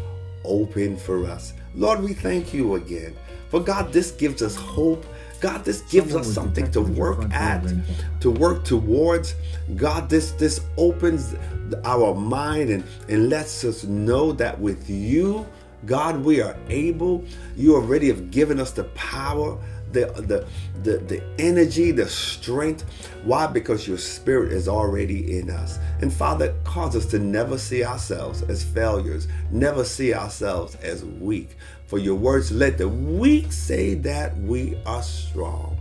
open 0.45 0.97
for 0.97 1.27
us. 1.27 1.53
Lord, 1.75 2.03
we 2.03 2.13
thank 2.13 2.53
you 2.53 2.75
again. 2.75 3.17
For 3.51 3.61
God, 3.61 3.93
this 3.93 4.13
gives 4.13 4.43
us 4.43 4.55
hope. 4.55 5.05
God, 5.41 5.65
this 5.65 5.81
gives 5.83 6.15
us 6.15 6.33
something 6.33 6.71
to 6.71 6.83
work 6.83 7.33
at, 7.33 7.65
to 8.21 8.31
work 8.31 8.63
towards. 8.65 9.35
God, 9.75 10.09
this 10.09 10.33
this 10.33 10.61
opens 10.77 11.35
our 11.85 12.15
mind 12.15 12.71
and, 12.71 12.85
and 13.09 13.29
lets 13.29 13.65
us 13.65 13.85
know 13.85 14.33
that 14.33 14.59
with 14.61 14.89
you, 14.89 15.47
God, 15.87 16.23
we 16.25 16.41
are 16.43 16.57
able. 16.69 17.25
You 17.57 17.75
already 17.75 18.09
have 18.09 18.31
given 18.31 18.61
us 18.61 18.71
the 18.73 18.85
power, 18.85 19.59
the, 19.93 20.07
the, 20.07 20.47
the, 20.83 20.99
the 20.99 21.23
energy, 21.39 21.91
the 21.91 22.09
strength. 22.09 22.85
Why? 23.25 23.47
Because 23.47 23.89
your 23.89 23.99
spirit 23.99 24.53
is 24.53 24.69
already 24.69 25.39
in 25.39 25.51
us. 25.51 25.79
And 26.03 26.13
Father, 26.13 26.55
cause 26.65 26.95
us 26.95 27.07
to 27.07 27.19
never 27.19 27.57
see 27.57 27.83
ourselves 27.83 28.43
as 28.43 28.63
failures, 28.63 29.27
never 29.51 29.85
see 29.85 30.13
ourselves 30.13 30.75
as 30.77 31.05
weak. 31.05 31.57
For 31.91 31.99
your 31.99 32.15
words, 32.15 32.53
let 32.53 32.79
the 32.79 32.89
weak 32.89 33.51
say 33.51 33.95
that 33.95 34.39
we 34.39 34.79
are 34.87 35.03
strong. 35.03 35.77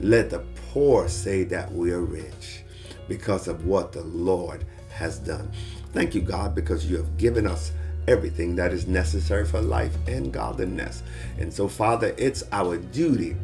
Let 0.00 0.28
the 0.28 0.40
poor 0.72 1.08
say 1.08 1.44
that 1.44 1.70
we 1.70 1.92
are 1.92 2.00
rich 2.00 2.64
because 3.06 3.46
of 3.46 3.64
what 3.64 3.92
the 3.92 4.02
Lord 4.02 4.64
has 4.90 5.20
done. 5.20 5.52
Thank 5.92 6.16
you, 6.16 6.20
God, 6.20 6.56
because 6.56 6.90
you 6.90 6.96
have 6.96 7.16
given 7.16 7.46
us 7.46 7.70
everything 8.08 8.56
that 8.56 8.72
is 8.72 8.88
necessary 8.88 9.44
for 9.44 9.60
life 9.60 9.96
and 10.08 10.32
godliness. 10.32 11.04
And 11.38 11.54
so, 11.54 11.68
Father, 11.68 12.12
it's 12.18 12.42
our 12.50 12.76
duty 12.76 13.36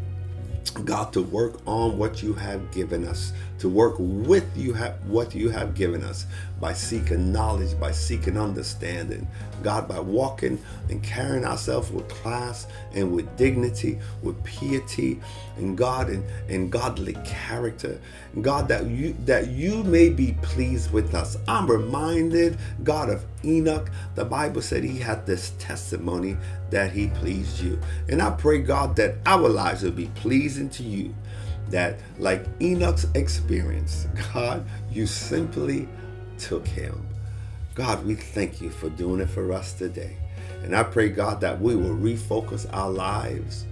God, 0.84 1.12
to 1.12 1.22
work 1.22 1.60
on 1.66 1.98
what 1.98 2.22
you 2.22 2.34
have 2.34 2.70
given 2.70 3.06
us, 3.06 3.32
to 3.58 3.68
work 3.68 3.94
with 3.98 4.44
you 4.56 4.72
have 4.74 4.94
what 5.06 5.34
you 5.34 5.50
have 5.50 5.74
given 5.74 6.02
us 6.02 6.26
by 6.60 6.72
seeking 6.72 7.32
knowledge, 7.32 7.78
by 7.78 7.92
seeking 7.92 8.38
understanding. 8.38 9.26
God, 9.62 9.88
by 9.88 9.98
walking 10.00 10.62
and 10.88 11.02
carrying 11.02 11.44
ourselves 11.44 11.90
with 11.90 12.08
class 12.08 12.66
and 12.94 13.12
with 13.12 13.36
dignity, 13.36 13.98
with 14.22 14.42
piety, 14.44 15.20
and 15.56 15.76
God 15.76 16.08
and, 16.08 16.24
and 16.48 16.70
godly 16.70 17.14
character. 17.24 18.00
God, 18.40 18.68
that 18.68 18.86
you 18.86 19.16
that 19.26 19.48
you 19.48 19.82
may 19.84 20.08
be 20.08 20.36
pleased 20.42 20.92
with 20.92 21.14
us. 21.14 21.36
I'm 21.48 21.68
reminded, 21.68 22.56
God, 22.84 23.10
of 23.10 23.24
Enoch. 23.44 23.90
The 24.14 24.24
Bible 24.24 24.62
said 24.62 24.84
he 24.84 24.98
had 24.98 25.26
this 25.26 25.52
testimony 25.58 26.36
that 26.70 26.92
he 26.92 27.08
pleased 27.08 27.60
you. 27.60 27.80
And 28.08 28.22
I 28.22 28.30
pray, 28.30 28.58
God, 28.58 28.96
that 28.96 29.16
our 29.26 29.48
lives 29.48 29.82
will 29.82 29.90
be 29.90 30.10
pleasing 30.14 30.70
to 30.70 30.82
you. 30.82 31.14
That, 31.70 31.98
like 32.18 32.46
Enoch's 32.60 33.06
experience, 33.14 34.06
God, 34.32 34.66
you 34.90 35.06
simply 35.06 35.88
took 36.38 36.66
him. 36.66 37.06
God, 37.74 38.04
we 38.04 38.14
thank 38.14 38.60
you 38.60 38.70
for 38.70 38.88
doing 38.90 39.20
it 39.20 39.30
for 39.30 39.52
us 39.52 39.72
today. 39.72 40.16
And 40.62 40.74
I 40.74 40.82
pray, 40.82 41.08
God, 41.08 41.40
that 41.42 41.60
we 41.60 41.76
will 41.76 41.94
refocus 41.94 42.66
our 42.72 42.90
lives. 42.90 43.66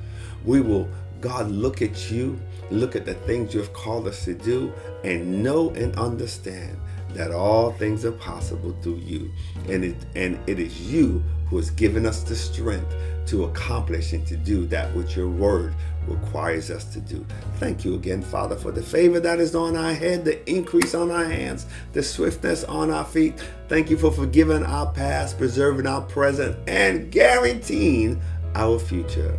We 0.45 0.61
will, 0.61 0.89
God, 1.21 1.51
look 1.51 1.83
at 1.83 2.11
you, 2.11 2.39
look 2.71 2.95
at 2.95 3.05
the 3.05 3.15
things 3.15 3.55
you 3.55 3.61
have 3.61 3.73
called 3.73 4.07
us 4.07 4.25
to 4.25 4.35
do, 4.35 4.73
and 5.03 5.43
know 5.43 5.71
and 5.71 5.97
understand 5.97 6.79
that 7.15 7.33
all 7.33 7.73
things 7.73 8.05
are 8.05 8.13
possible 8.13 8.77
through 8.83 8.99
you. 8.99 9.33
And 9.69 9.85
it, 9.85 9.97
and 10.15 10.39
it 10.47 10.59
is 10.59 10.81
you 10.93 11.23
who 11.49 11.57
has 11.57 11.71
given 11.71 12.07
us 12.07 12.23
the 12.23 12.37
strength 12.37 12.95
to 13.27 13.45
accomplish 13.45 14.13
and 14.13 14.27
to 14.27 14.37
do 14.37 14.67
that 14.67 14.95
which 14.95 15.17
your 15.17 15.29
word 15.29 15.75
requires 16.09 16.71
us 16.71 16.85
to 16.87 17.01
do. 17.01 17.25
Thank 17.57 17.85
you 17.85 17.95
again, 17.95 18.23
Father, 18.23 18.57
for 18.57 18.73
the 18.73 18.83
favor 18.83 19.21
that 19.21 19.41
is 19.41 19.55
on 19.55 19.77
our 19.77 19.95
head, 19.95 20.25
the 20.25 20.49
increase 20.51 20.95
on 20.95 21.11
our 21.11 21.25
hands, 21.25 21.67
the 21.93 22.03
swiftness 22.03 22.65
on 22.65 22.91
our 22.91 23.05
feet. 23.05 23.43
Thank 23.69 23.91
you 23.91 23.97
for 23.97 24.11
forgiving 24.11 24.65
our 24.65 24.91
past, 24.93 25.39
preserving 25.39 25.87
our 25.87 26.03
present, 26.03 26.57
and 26.69 27.11
guaranteeing 27.11 28.21
our 28.55 28.79
future. 28.79 29.39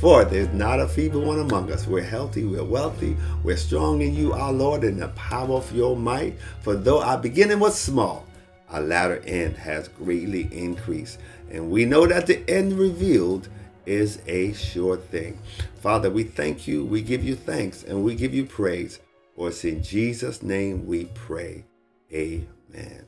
For 0.00 0.24
there's 0.24 0.52
not 0.52 0.80
a 0.80 0.88
feeble 0.88 1.22
one 1.22 1.38
among 1.38 1.70
us. 1.70 1.86
We're 1.86 2.02
healthy, 2.02 2.44
we're 2.44 2.64
wealthy, 2.64 3.16
we're 3.42 3.56
strong 3.56 4.02
in 4.02 4.14
you, 4.14 4.32
our 4.32 4.52
Lord, 4.52 4.84
in 4.84 4.98
the 4.98 5.08
power 5.08 5.56
of 5.56 5.74
your 5.74 5.96
might. 5.96 6.36
For 6.60 6.74
though 6.74 7.02
our 7.02 7.16
beginning 7.16 7.60
was 7.60 7.78
small, 7.78 8.26
our 8.70 8.80
latter 8.80 9.22
end 9.24 9.56
has 9.56 9.88
greatly 9.88 10.48
increased. 10.52 11.20
And 11.50 11.70
we 11.70 11.84
know 11.84 12.06
that 12.06 12.26
the 12.26 12.48
end 12.50 12.72
revealed 12.72 13.48
is 13.86 14.20
a 14.26 14.52
sure 14.52 14.96
thing. 14.96 15.38
Father, 15.80 16.10
we 16.10 16.24
thank 16.24 16.66
you, 16.66 16.84
we 16.84 17.02
give 17.02 17.24
you 17.24 17.34
thanks, 17.34 17.82
and 17.82 18.02
we 18.02 18.14
give 18.14 18.34
you 18.34 18.44
praise. 18.44 19.00
For 19.36 19.48
it's 19.48 19.64
in 19.64 19.82
Jesus' 19.82 20.42
name 20.42 20.86
we 20.86 21.06
pray. 21.14 21.64
Amen. 22.12 23.06